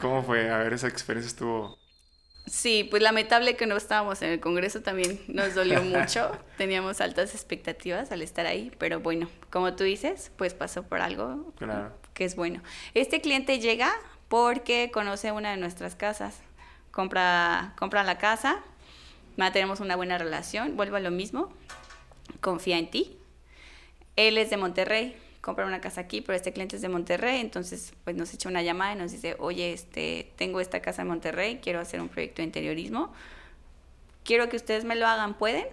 [0.01, 0.51] ¿Cómo fue?
[0.51, 1.77] A ver, esa experiencia estuvo...
[2.47, 6.31] Sí, pues lamentable que no estábamos en el Congreso también nos dolió mucho.
[6.57, 11.53] Teníamos altas expectativas al estar ahí, pero bueno, como tú dices, pues pasó por algo
[12.15, 12.63] que es bueno.
[12.95, 13.93] Este cliente llega
[14.29, 16.41] porque conoce una de nuestras casas,
[16.91, 18.63] compra, compra la casa,
[19.53, 21.53] tenemos una buena relación, vuelvo a lo mismo,
[22.41, 23.18] confía en ti,
[24.19, 27.95] él es de Monterrey, compra una casa aquí, pero este cliente es de Monterrey, entonces
[28.03, 31.61] pues nos echa una llamada y nos dice, oye, este, tengo esta casa en Monterrey,
[31.63, 33.13] quiero hacer un proyecto de interiorismo,
[34.25, 35.67] quiero que ustedes me lo hagan, ¿pueden?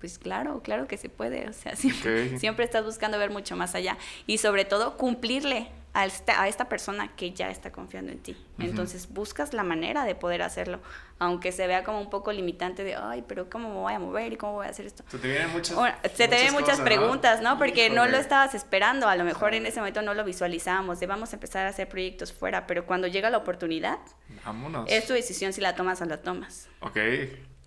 [0.00, 3.74] Pues claro, claro que se puede, o sea, siempre, siempre estás buscando ver mucho más
[3.74, 8.20] allá y sobre todo cumplirle a esta, a esta persona que ya está confiando en
[8.20, 8.36] ti.
[8.58, 10.80] Entonces buscas la manera de poder hacerlo,
[11.18, 14.32] aunque se vea como un poco limitante de, ay, pero ¿cómo me voy a mover
[14.32, 15.02] y cómo voy a hacer esto?
[15.08, 15.76] Se te vienen muchas,
[16.14, 17.58] se te vienen muchas preguntas, ¿no?
[17.58, 21.06] Porque no lo estabas esperando, a lo mejor en ese momento no lo visualizábamos, de
[21.06, 23.98] vamos a empezar a hacer proyectos fuera, pero cuando llega la oportunidad,
[24.44, 24.84] Vámonos.
[24.88, 26.68] es tu decisión si la tomas o la tomas.
[26.80, 26.98] Ok.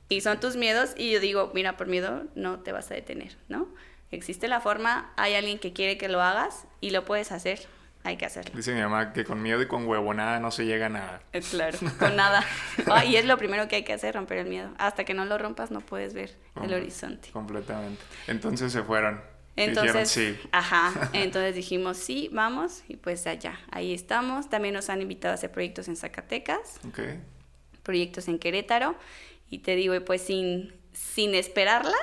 [0.09, 3.35] Y son tus miedos y yo digo, mira, por miedo no te vas a detener,
[3.49, 3.67] ¿no?
[4.11, 7.67] Existe la forma, hay alguien que quiere que lo hagas y lo puedes hacer
[8.03, 8.51] hay que hacerlo.
[8.55, 11.21] Dice mi mamá que con miedo y con huevonada no se llega a nada.
[11.31, 12.43] Eh, claro, con nada.
[13.07, 14.69] Y es lo primero que hay que hacer, romper el miedo.
[14.77, 17.29] Hasta que no lo rompas no puedes ver el horizonte.
[17.31, 18.01] Completamente.
[18.27, 19.21] Entonces se fueron.
[19.55, 20.37] Entonces, sí.
[20.51, 24.49] ajá, entonces dijimos sí, vamos, y pues allá, ahí estamos.
[24.49, 27.21] También nos han invitado a hacer proyectos en Zacatecas, okay.
[27.83, 28.95] proyectos en Querétaro,
[29.51, 31.97] y te digo, pues sin, sin esperarla,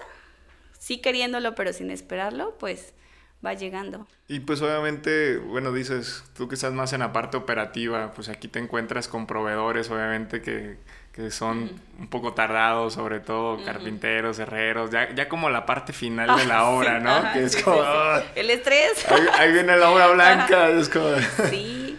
[0.79, 2.95] sí queriéndolo, pero sin esperarlo, pues
[3.44, 4.07] va llegando.
[4.29, 8.48] Y pues obviamente, bueno, dices, tú que estás más en la parte operativa, pues aquí
[8.48, 10.76] te encuentras con proveedores, obviamente, que,
[11.12, 16.37] que son un poco tardados, sobre todo carpinteros, herreros, ya, ya como la parte final
[16.37, 17.33] de la ah, obra, ¿no?
[17.33, 17.81] que es como...
[17.83, 19.07] Ah, El estrés.
[19.38, 21.09] Ahí, viene la obra blanca, es como...
[21.50, 21.98] Sí.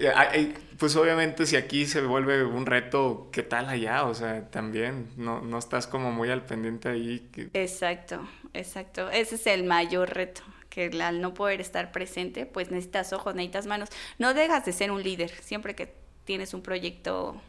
[0.78, 4.04] pues obviamente si aquí se vuelve un reto, ¿qué tal allá?
[4.04, 7.30] O sea, también no, no estás como muy al pendiente ahí.
[7.52, 9.10] Exacto, exacto.
[9.10, 13.66] Ese es el mayor reto que al no poder estar presente, pues necesitas ojos, necesitas
[13.66, 13.90] manos.
[14.18, 15.92] No dejas de ser un líder, siempre que
[16.24, 17.40] tienes un proyecto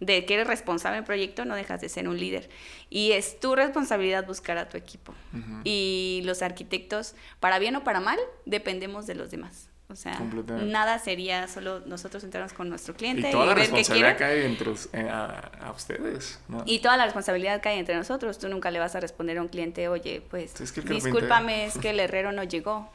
[0.00, 2.48] de que eres responsable del proyecto, no dejas de ser un líder.
[2.90, 5.14] Y es tu responsabilidad buscar a tu equipo.
[5.62, 9.68] Y los arquitectos, para bien o para mal, dependemos de los demás.
[9.94, 10.18] O sea,
[10.64, 15.08] nada sería solo nosotros sentarnos con nuestro cliente y toda la responsabilidad cae entre eh,
[15.08, 16.40] a, ustedes.
[16.66, 18.40] Y toda la responsabilidad cae entre nosotros.
[18.40, 22.00] Tú nunca le vas a responder a un cliente, oye, pues discúlpame, es que el
[22.00, 22.90] herrero no llegó.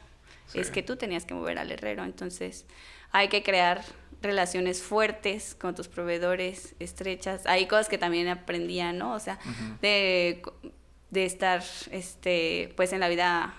[0.52, 2.04] Es que tú tenías que mover al herrero.
[2.04, 2.66] Entonces,
[3.12, 3.82] hay que crear
[4.20, 7.46] relaciones fuertes con tus proveedores, estrechas.
[7.46, 9.14] Hay cosas que también aprendía, ¿no?
[9.14, 9.38] O sea,
[9.80, 10.42] de,
[11.08, 13.54] de estar, este, pues en la vida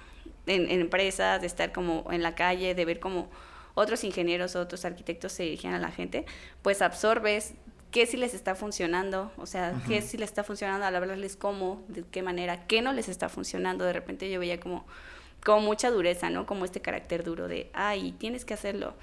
[0.56, 3.30] en, empresas, de estar como en la calle, de ver como
[3.74, 6.26] otros ingenieros, otros arquitectos se dirigían a la gente,
[6.62, 7.54] pues absorbes
[7.92, 11.84] qué sí les está funcionando, o sea, qué sí les está funcionando al hablarles cómo,
[11.90, 13.84] de qué manera, qué no les está funcionando.
[13.84, 14.86] De repente yo veía como,
[15.44, 16.46] como mucha dureza, ¿no?
[16.46, 18.96] Como este carácter duro de, ay, tienes que hacerlo.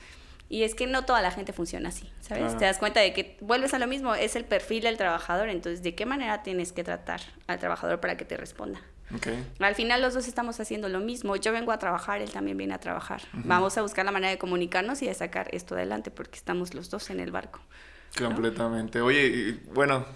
[0.49, 2.57] Y es que no toda la gente funciona así, ¿sabes?
[2.57, 5.83] Te das cuenta de que vuelves a lo mismo, es el perfil del trabajador, entonces,
[5.83, 8.81] ¿de qué manera tienes que tratar al trabajador para que te responda?
[9.59, 11.37] Al final los dos estamos haciendo lo mismo.
[11.37, 13.23] Yo vengo a trabajar, él también viene a trabajar.
[13.33, 16.91] Vamos a buscar la manera de comunicarnos y de sacar esto adelante porque estamos los
[16.91, 17.61] dos en el barco.
[18.17, 19.01] Completamente.
[19.01, 20.07] Oye, bueno,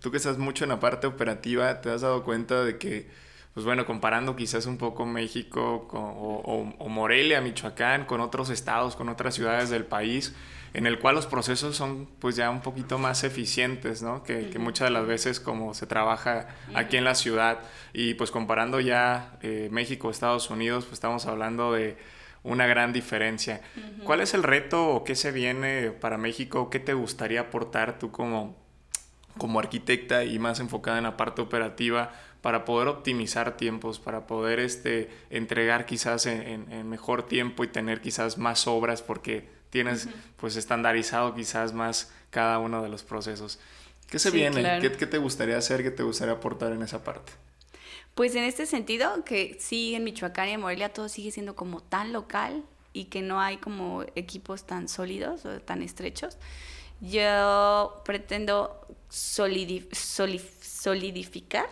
[0.00, 3.08] tú que estás mucho en la parte operativa, ¿te has dado cuenta de que,
[3.54, 9.08] pues bueno, comparando quizás un poco México o, o Morelia, Michoacán, con otros estados, con
[9.08, 10.34] otras ciudades del país,
[10.74, 14.22] en el cual los procesos son pues ya un poquito más eficientes, ¿no?
[14.22, 17.60] Que, muchas de las veces como se trabaja aquí en la ciudad
[17.92, 21.98] y pues comparando ya eh, México, Estados Unidos, pues estamos hablando de
[22.42, 23.60] una gran diferencia.
[24.04, 26.70] ¿Cuál es el reto o qué se viene para México?
[26.70, 28.56] ¿Qué te gustaría aportar tú como,
[29.36, 32.12] como arquitecta y más enfocada en la parte operativa
[32.42, 38.36] para poder optimizar tiempos, para poder este, entregar quizás en mejor tiempo y tener quizás
[38.36, 43.58] más obras porque tienes pues estandarizado quizás más cada uno de los procesos.
[44.08, 44.80] ¿Qué se viene?
[44.80, 45.82] ¿Qué, te gustaría hacer?
[45.82, 47.32] ¿Qué te gustaría aportar en esa parte?
[48.14, 51.82] Pues en este sentido, que sí, en Michoacán y en Morelia todo sigue siendo como
[51.82, 56.36] tan local y que no hay como equipos tan sólidos o tan estrechos,
[57.00, 61.70] yo pretendo solidificar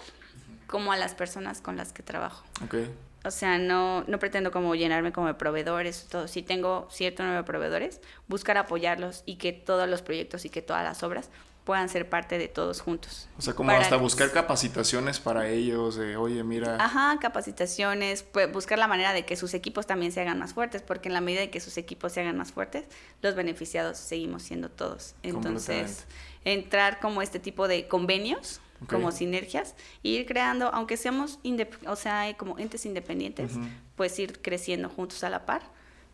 [0.71, 2.45] como a las personas con las que trabajo.
[2.65, 2.89] Okay
[3.25, 6.27] o sea, no, no pretendo como llenarme como de proveedores, todo.
[6.27, 10.63] Si tengo cierto número de proveedores, buscar apoyarlos y que todos los proyectos y que
[10.63, 11.29] todas las obras
[11.65, 13.29] puedan ser parte de todos juntos.
[13.37, 16.83] O sea, como hasta buscar capacitaciones para ellos, de, oye, mira.
[16.83, 20.81] Ajá, capacitaciones, pues buscar la manera de que sus equipos también se hagan más fuertes,
[20.81, 22.87] porque en la medida de que sus equipos se hagan más fuertes,
[23.21, 25.15] los beneficiados seguimos siendo todos.
[25.23, 26.07] Entonces,
[26.45, 31.39] entrar como este tipo de convenios como sinergias, e ir creando, aunque seamos,
[31.87, 33.53] o sea, como entes independientes,
[33.97, 35.63] pues ir creciendo juntos a la par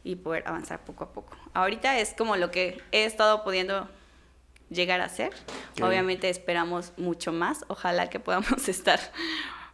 [0.04, 1.36] y poder avanzar poco a poco.
[1.52, 3.88] Ahorita es como lo que he estado pudiendo
[4.70, 5.32] llegar a ser.
[5.82, 7.64] Obviamente esperamos mucho más.
[7.68, 9.00] Ojalá que podamos estar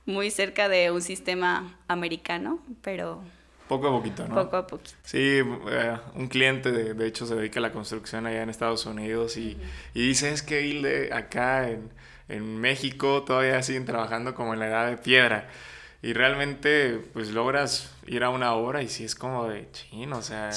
[0.06, 3.22] muy cerca de un sistema americano, pero...
[3.68, 4.34] Poco a poquito, ¿no?
[4.34, 4.96] Poco a poquito.
[5.02, 8.84] Sí, eh, un cliente de, de, hecho se dedica a la construcción allá en Estados
[8.84, 9.56] Unidos y,
[9.94, 11.90] y dice, es que ir acá en
[12.32, 15.48] en México todavía siguen trabajando como en la edad de piedra.
[16.02, 20.20] Y realmente, pues logras ir a una hora y sí es como de chin, o
[20.20, 20.50] sea,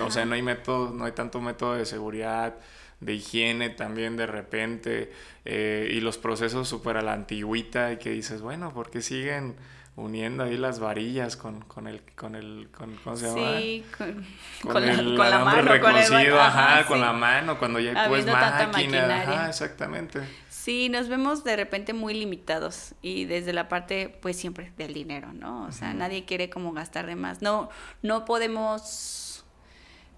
[0.00, 2.56] o sea, no hay método, no hay tanto método de seguridad,
[2.98, 5.12] de higiene también de repente,
[5.44, 9.54] eh, y los procesos súper a la antigüita y que dices, bueno, ¿por qué siguen
[9.96, 13.58] uniendo ahí las varillas con, con el, con el, con, ¿cómo se llama?
[13.58, 14.26] Sí, con,
[14.62, 18.26] con, la, con la mano, con el, ajá, con la mano, cuando ya hay pues
[18.26, 20.20] máquina, ajá, exactamente.
[20.62, 25.32] Sí, nos vemos de repente muy limitados y desde la parte, pues siempre del dinero,
[25.32, 25.64] ¿no?
[25.64, 27.40] O sea, nadie quiere como gastar de más.
[27.40, 27.70] No,
[28.02, 29.42] no podemos,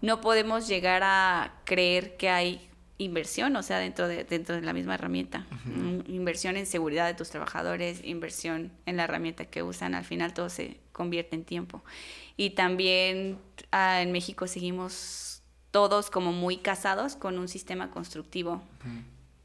[0.01, 4.73] no podemos llegar a creer que hay inversión, o sea, dentro de, dentro de la
[4.73, 5.47] misma herramienta.
[5.65, 10.35] Mm, inversión en seguridad de tus trabajadores, inversión en la herramienta que usan, al final
[10.35, 11.85] todo se convierte en tiempo.
[12.37, 13.39] Y también
[13.71, 18.61] ah, en México seguimos todos como muy casados con un sistema constructivo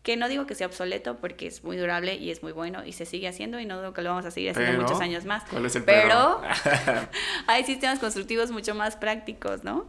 [0.08, 2.93] que no digo que sea obsoleto porque es muy durable y es muy bueno y
[2.93, 5.43] se sigue haciendo y no digo que lo vamos a seguir haciendo muchos años más.
[5.50, 6.41] ¿Cuál es el pero
[7.48, 9.86] hay sistemas constructivos mucho más prácticos, ¿no?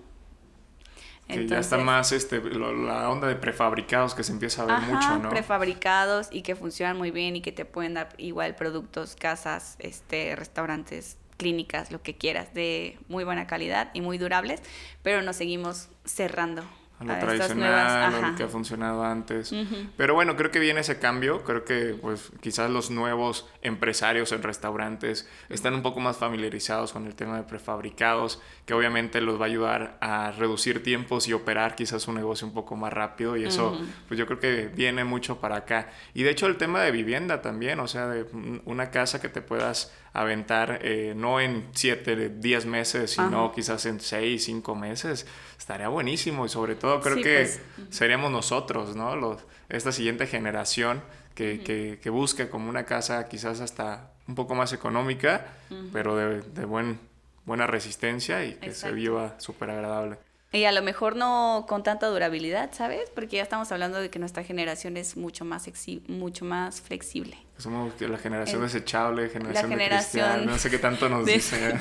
[1.28, 5.18] Que ya está más este, la onda de prefabricados que se empieza a ver mucho,
[5.20, 5.28] ¿no?
[5.28, 10.34] prefabricados y que funcionan muy bien y que te pueden dar igual productos, casas, este,
[10.34, 14.62] restaurantes, clínicas, lo que quieras, de muy buena calidad y muy durables,
[15.04, 16.64] pero nos seguimos cerrando
[17.00, 19.54] a lo tradicional, a lo que ha funcionado antes.
[19.96, 24.42] Pero bueno, creo que viene ese cambio, creo que pues quizás los nuevos empresarios en
[24.42, 29.44] restaurantes están un poco más familiarizados con el tema de prefabricados, que obviamente los va
[29.44, 33.44] a ayudar a reducir tiempos y operar quizás un negocio un poco más rápido y
[33.44, 33.78] eso
[34.08, 35.90] pues yo creo que viene mucho para acá.
[36.14, 38.26] Y de hecho el tema de vivienda también, o sea, de
[38.64, 44.00] una casa que te puedas aventar eh, no en 7, 10 meses, sino quizás en
[44.00, 45.26] 6, 5 meses,
[45.58, 46.46] estaría buenísimo.
[46.46, 49.16] Y sobre todo creo que pues, seríamos nosotros, ¿no?
[49.16, 51.02] Los, esta siguiente generación
[51.34, 55.46] que, que, que, busca como una casa quizás hasta un poco más económica,
[55.92, 56.98] pero de, de, buen,
[57.44, 60.18] buena resistencia y que se viva súper agradable.
[60.50, 63.10] Y a lo mejor no con tanta durabilidad, ¿sabes?
[63.14, 65.68] Porque ya estamos hablando de que nuestra generación es mucho más,
[66.06, 67.36] mucho más flexible.
[67.58, 71.74] Somos la generación desechable, generación, la generación no sé qué tanto nos dice.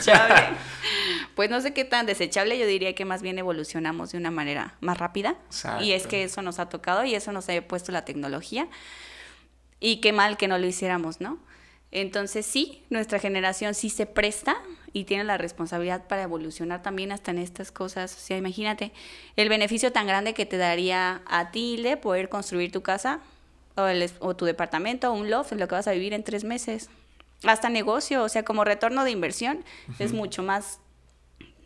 [1.35, 4.75] pues no sé qué tan desechable, yo diría que más bien evolucionamos de una manera
[4.81, 5.35] más rápida.
[5.79, 8.67] Y es que eso nos ha tocado y eso nos ha puesto la tecnología.
[9.79, 11.39] Y qué mal que no lo hiciéramos, ¿no?
[11.91, 14.57] Entonces sí, nuestra generación sí se presta
[14.93, 18.15] y tiene la responsabilidad para evolucionar también hasta en estas cosas.
[18.15, 18.91] O sea, imagínate
[19.35, 23.19] el beneficio tan grande que te daría a ti, de poder construir tu casa
[23.75, 23.85] o,
[24.19, 26.89] o tu departamento o un loft en lo que vas a vivir en tres meses.
[27.43, 29.63] Hasta negocio, o sea, como retorno de inversión
[29.99, 30.79] es mucho más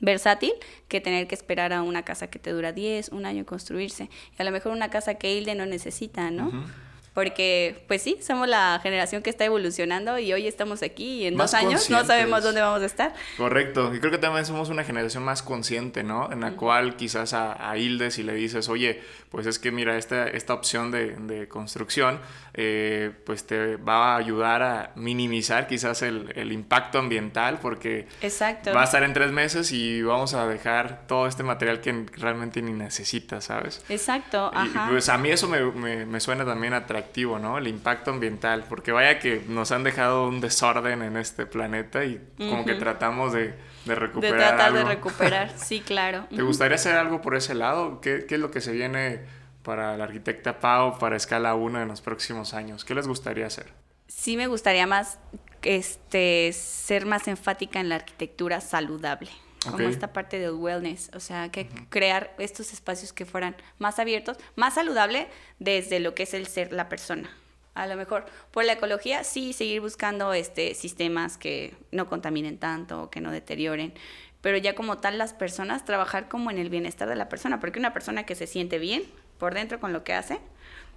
[0.02, 0.52] versátil
[0.88, 4.10] que tener que esperar a una casa que te dura 10, un año construirse.
[4.38, 6.66] Y a lo mejor una casa que Hilde no necesita, ¿no?
[7.14, 11.36] Porque pues sí, somos la generación que está evolucionando y hoy estamos aquí y en
[11.36, 13.14] dos años no sabemos dónde vamos a estar.
[13.38, 16.32] Correcto, y creo que también somos una generación más consciente, ¿no?
[16.32, 19.02] En la cual quizás a, a, Hilde si le dices, oye,
[19.32, 22.20] pues es que mira, esta, esta opción de, de construcción,
[22.54, 28.74] eh, pues te va a ayudar a minimizar quizás el, el, impacto ambiental porque Exacto.
[28.74, 32.62] va a estar en tres meses y vamos a dejar todo este material que realmente
[32.62, 33.84] ni necesitas, ¿sabes?
[33.90, 34.88] Exacto, ajá.
[34.90, 37.58] pues a mí eso me, me, me suena también atractivo activo, ¿no?
[37.58, 42.22] El impacto ambiental, porque vaya que nos han dejado un desorden en este planeta y
[42.38, 43.54] como que tratamos de,
[43.86, 44.34] de recuperar.
[44.34, 46.26] De tratar de recuperar, sí, claro.
[46.36, 48.00] ¿Te gustaría hacer algo por ese lado?
[48.02, 49.21] ¿Qué, ¿Qué, es lo que se viene
[49.64, 52.86] para la arquitecta Pau, para Escala 1 en los próximos años?
[52.86, 53.68] ¿Qué les gustaría hacer?
[54.08, 55.20] Sí, me gustaría más
[55.62, 59.30] este, ser más enfática en la arquitectura saludable
[59.70, 64.38] como esta parte del wellness, o sea, que crear estos espacios que fueran más abiertos,
[64.56, 65.28] más saludable
[65.60, 67.30] desde lo que es el ser la persona.
[67.74, 73.10] A lo mejor por la ecología sí seguir buscando este sistemas que no contaminen tanto,
[73.10, 73.94] que no deterioren,
[74.42, 77.80] pero ya como tal las personas trabajar como en el bienestar de la persona, porque
[77.80, 79.04] una persona que se siente bien
[79.42, 80.40] por dentro con lo que hace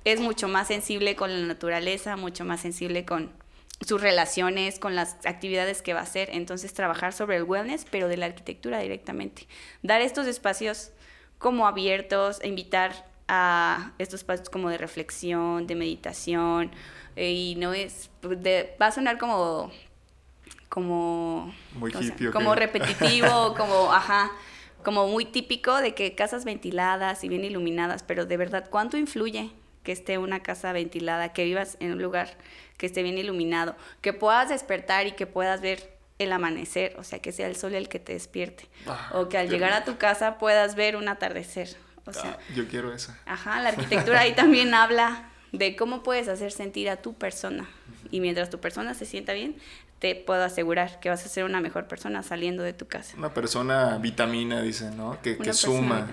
[0.05, 3.33] es mucho más sensible con la naturaleza, mucho más sensible con
[3.81, 6.29] sus relaciones, con las actividades que va a hacer.
[6.31, 9.49] Entonces, trabajar sobre el wellness, pero de la arquitectura directamente.
[9.83, 10.91] Dar estos espacios
[11.39, 16.71] como abiertos, invitar a estos espacios como de reflexión, de meditación,
[17.17, 19.73] eh, y no es, de, va a sonar como,
[20.69, 21.93] como, muy
[22.31, 24.31] como repetitivo, como, ajá,
[24.85, 29.51] como muy típico de que casas ventiladas y bien iluminadas, pero de verdad, ¿cuánto influye
[29.83, 32.37] que esté una casa ventilada, que vivas en un lugar
[32.77, 37.21] que esté bien iluminado, que puedas despertar y que puedas ver el amanecer, o sea,
[37.21, 39.99] que sea el sol el que te despierte, ah, o que al llegar a tu
[39.99, 41.77] casa puedas ver un atardecer.
[42.07, 43.13] O sea, ah, yo quiero eso.
[43.27, 47.69] Ajá, la arquitectura ahí también habla de cómo puedes hacer sentir a tu persona.
[48.11, 49.57] Y mientras tu persona se sienta bien,
[49.99, 53.17] te puedo asegurar que vas a ser una mejor persona saliendo de tu casa.
[53.17, 55.21] Una persona vitamina, dicen, ¿no?
[55.23, 56.09] Que, que suma,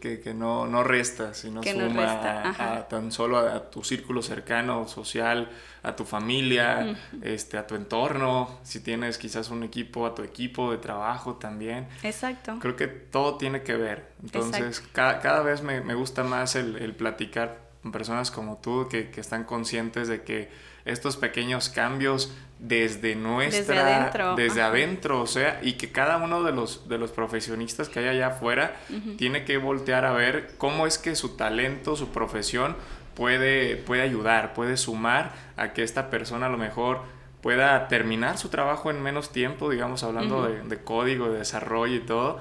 [0.00, 5.48] que, que, no, no resta, sino suma a, tan solo a, tu círculo cercano, social,
[5.82, 10.70] a tu familia, este, a tu entorno, si tienes quizás un equipo, a tu equipo
[10.70, 11.88] de trabajo también.
[12.02, 12.58] Exacto.
[12.60, 14.10] Creo que todo tiene que ver.
[14.22, 18.88] Entonces, cada, cada, vez me, me gusta más el, el, platicar con personas como tú
[18.90, 20.50] que, que están conscientes de que
[20.84, 26.42] estos pequeños cambios desde nuestra desde adentro, desde adentro o sea y que cada uno
[26.42, 28.76] de los de los profesionistas que hay allá afuera
[29.16, 32.76] tiene que voltear a ver cómo es que su talento su profesión
[33.14, 37.00] puede puede ayudar puede sumar a que esta persona a lo mejor
[37.40, 42.40] pueda terminar su trabajo en menos tiempo digamos hablando de, código de desarrollo y todo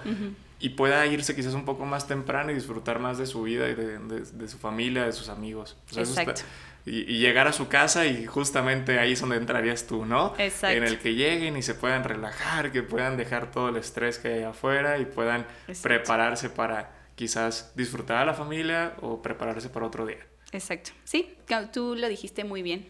[0.60, 3.76] y pueda irse quizás un poco más temprano y disfrutar más de su vida y
[3.76, 5.78] de, su familia, de sus amigos.
[5.96, 6.42] Exacto
[6.90, 10.34] y, llegar a su casa y justamente ahí es donde entrarías tú, ¿no?
[10.38, 10.76] Exacto.
[10.76, 14.30] En el que lleguen y se puedan relajar, que puedan dejar todo el estrés que
[14.30, 15.46] hay afuera y puedan
[15.82, 20.26] prepararse para quizás disfrutar a la familia o prepararse para otro día.
[20.52, 20.92] Exacto.
[21.04, 21.36] Sí,
[21.72, 22.88] tú lo dijiste muy bien.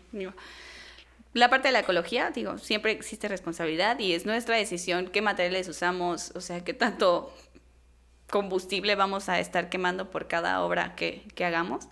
[1.33, 5.67] La parte de la ecología, digo, siempre existe responsabilidad y es nuestra decisión qué materiales
[5.67, 7.35] usamos, o sea, qué tanto
[8.29, 11.87] combustible vamos a estar quemando por cada obra que, que hagamos,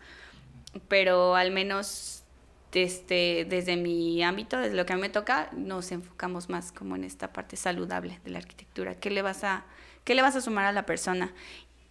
[0.87, 2.23] pero al menos
[2.71, 6.95] desde, desde mi ámbito, desde lo que a mí me toca, nos enfocamos más como
[6.95, 8.95] en esta parte saludable de la arquitectura.
[8.95, 9.65] ¿Qué le vas a,
[10.03, 11.33] qué le vas a sumar a la persona?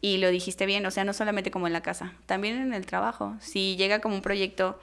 [0.01, 2.87] Y lo dijiste bien, o sea, no solamente como en la casa, también en el
[2.87, 3.37] trabajo.
[3.41, 4.79] Si llega como un proyecto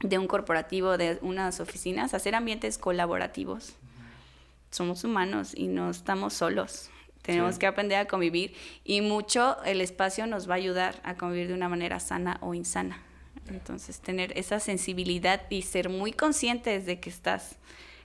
[0.00, 3.74] de un corporativo, de unas oficinas, hacer ambientes colaborativos.
[4.70, 6.90] Somos humanos y no estamos solos.
[7.22, 11.48] Tenemos que aprender a convivir y mucho el espacio nos va a ayudar a convivir
[11.48, 13.02] de una manera sana o insana.
[13.50, 17.56] Entonces, tener esa sensibilidad y ser muy conscientes de que estás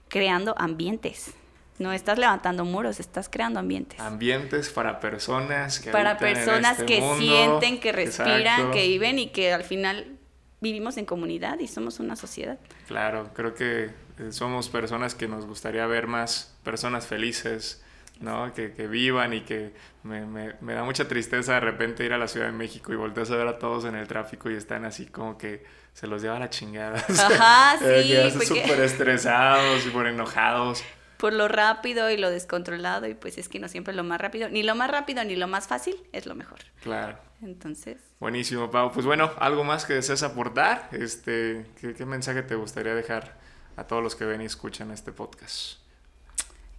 [0.08, 1.32] creando ambientes.
[1.78, 3.98] No estás levantando muros, estás creando ambientes.
[3.98, 7.16] Ambientes para personas que Para personas este que mundo.
[7.18, 8.70] sienten, que respiran, Exacto.
[8.70, 10.18] que viven y que al final
[10.60, 12.58] vivimos en comunidad y somos una sociedad.
[12.86, 17.83] Claro, creo que eh, somos personas que nos gustaría ver más personas felices,
[18.20, 18.52] ¿no?
[18.54, 22.18] Que, que vivan y que me, me, me da mucha tristeza de repente ir a
[22.18, 24.84] la Ciudad de México y volteas a ver a todos en el tráfico y están
[24.84, 27.04] así como que se los lleva la chingada.
[27.08, 30.82] Ajá, Eh, sí, porque- súper estresados y por enojados.
[31.16, 34.48] Por lo rápido y lo descontrolado y pues es que no siempre lo más rápido,
[34.50, 36.58] ni lo más rápido ni lo más fácil es lo mejor.
[36.82, 37.16] Claro.
[37.42, 38.90] Entonces, Buenísimo, Pau.
[38.92, 40.88] Pues bueno, algo más que desees aportar.
[40.92, 43.38] Este, ¿qué, qué mensaje te gustaría dejar
[43.76, 45.78] a todos los que ven y escuchan este podcast?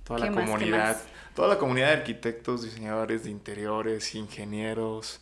[0.05, 0.97] Toda la ¿Qué más, qué comunidad,
[1.35, 5.19] toda la comunidad de arquitectos, diseñadores de interiores, ingenieros,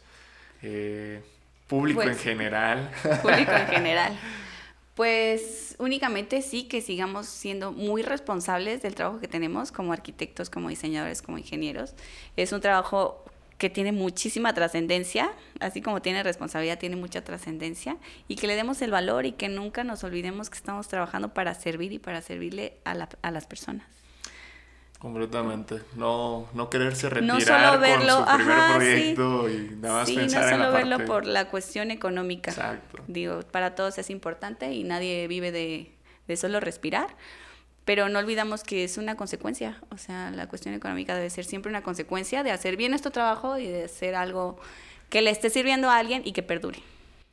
[0.62, 1.24] eh,
[1.68, 2.92] público Pues, en general.
[3.22, 4.18] público en general.
[4.96, 10.70] Pues únicamente sí que sigamos siendo muy responsables del trabajo que tenemos como arquitectos, como
[10.70, 11.96] diseñadores, como ingenieros.
[12.38, 13.26] Es un trabajo
[13.58, 15.32] que tiene muchísima trascendencia,
[15.62, 19.50] así como tiene responsabilidad, tiene mucha trascendencia, y que le demos el valor y que
[19.50, 23.48] nunca nos olvidemos que estamos trabajando para servir y para servirle a, la- a las
[23.48, 23.88] personas.
[25.04, 25.82] Completamente.
[25.98, 28.78] No, no quererse No retirar solo verlo, con su primer ajá, sí.
[28.78, 31.12] proyecto y nada más sí, no en solo la verlo parte...
[31.12, 32.52] por la cuestión económica.
[32.52, 33.04] Exacto.
[33.08, 35.94] Digo, para todos es importante y nadie vive de,
[36.26, 37.18] de solo respirar,
[37.84, 39.78] pero no olvidamos que es una consecuencia.
[39.90, 43.58] O sea, la cuestión económica debe ser siempre una consecuencia de hacer bien nuestro trabajo
[43.58, 44.58] y de hacer algo
[45.10, 46.80] que le esté sirviendo a alguien y que perdure.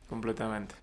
[0.09, 0.75] Completamente.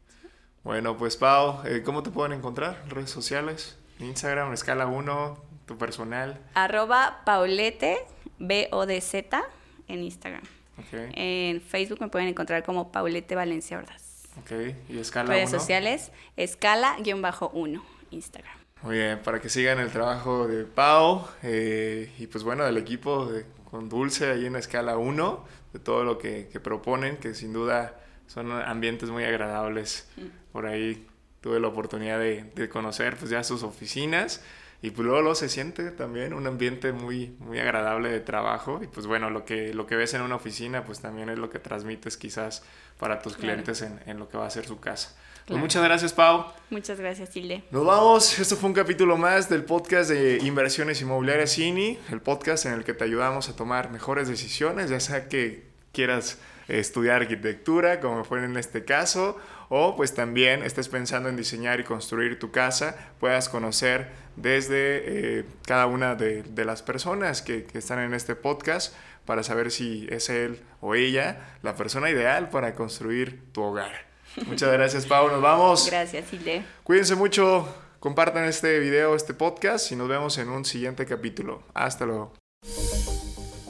[0.63, 2.81] Bueno, pues Pau, eh, ¿cómo te pueden encontrar?
[2.87, 3.77] ¿Redes sociales?
[3.99, 6.39] Instagram, escala 1, tu personal.
[6.55, 7.99] Arroba Paulete,
[8.39, 9.43] B-O-D-Z,
[9.87, 10.41] en Instagram.
[10.79, 14.23] Ok, En Facebook me pueden encontrar como Paulete Valencia Ordaz.
[14.39, 14.51] ok.
[14.89, 15.59] ¿Y escala Redes 1?
[15.59, 18.57] sociales, escala-1, Instagram.
[18.83, 23.25] Muy bien, para que sigan el trabajo de Pau eh, y pues bueno, del equipo
[23.25, 27.53] de- con Dulce ahí en escala 1, de todo lo que, que proponen, que sin
[27.53, 30.07] duda son ambientes muy agradables.
[30.51, 31.05] Por ahí
[31.41, 34.41] tuve la oportunidad de, de conocer pues ya sus oficinas
[34.81, 38.87] y pues luego, luego se siente también un ambiente muy, muy agradable de trabajo y
[38.87, 41.59] pues bueno, lo que, lo que ves en una oficina pues también es lo que
[41.59, 42.63] transmites quizás
[42.99, 43.53] para tus Claro.
[43.63, 45.15] clientes en, en lo que va a ser su casa.
[45.15, 45.61] Pues Claro.
[45.61, 46.45] muchas gracias Pau.
[46.69, 47.63] Muchas gracias, Hilde.
[47.71, 48.37] Nos vamos.
[48.37, 52.83] Esto fue un capítulo más del podcast de Inversiones Inmobiliarias CINI, el podcast en el
[52.83, 55.63] que te ayudamos a tomar mejores decisiones, ya sea que
[55.93, 59.37] quieras estudiar arquitectura, como fue en este caso,
[59.69, 65.45] o pues también estés pensando en diseñar y construir tu casa, puedas conocer desde eh,
[65.65, 70.07] cada una de, de las personas que, que están en este podcast para saber si
[70.09, 74.07] es él o ella la persona ideal para construir tu hogar.
[74.45, 75.29] Muchas gracias, Pau.
[75.29, 75.87] Nos vamos.
[75.87, 76.63] Gracias, Hilde.
[76.83, 77.67] Cuídense mucho,
[77.99, 81.63] compartan este video, este podcast y nos vemos en un siguiente capítulo.
[81.73, 82.33] Hasta luego.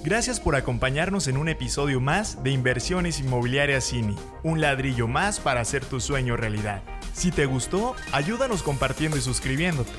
[0.04, 5.60] Gracias por acompañarnos en un episodio más de Inversiones Inmobiliarias Cini, un ladrillo más para
[5.60, 6.82] hacer tu sueño realidad.
[7.14, 9.92] Si te gustó, ayúdanos compartiendo y suscribiéndote.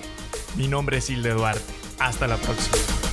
[0.57, 1.63] Mi nombre es Hilde Duarte.
[1.99, 3.08] Hasta la próxima.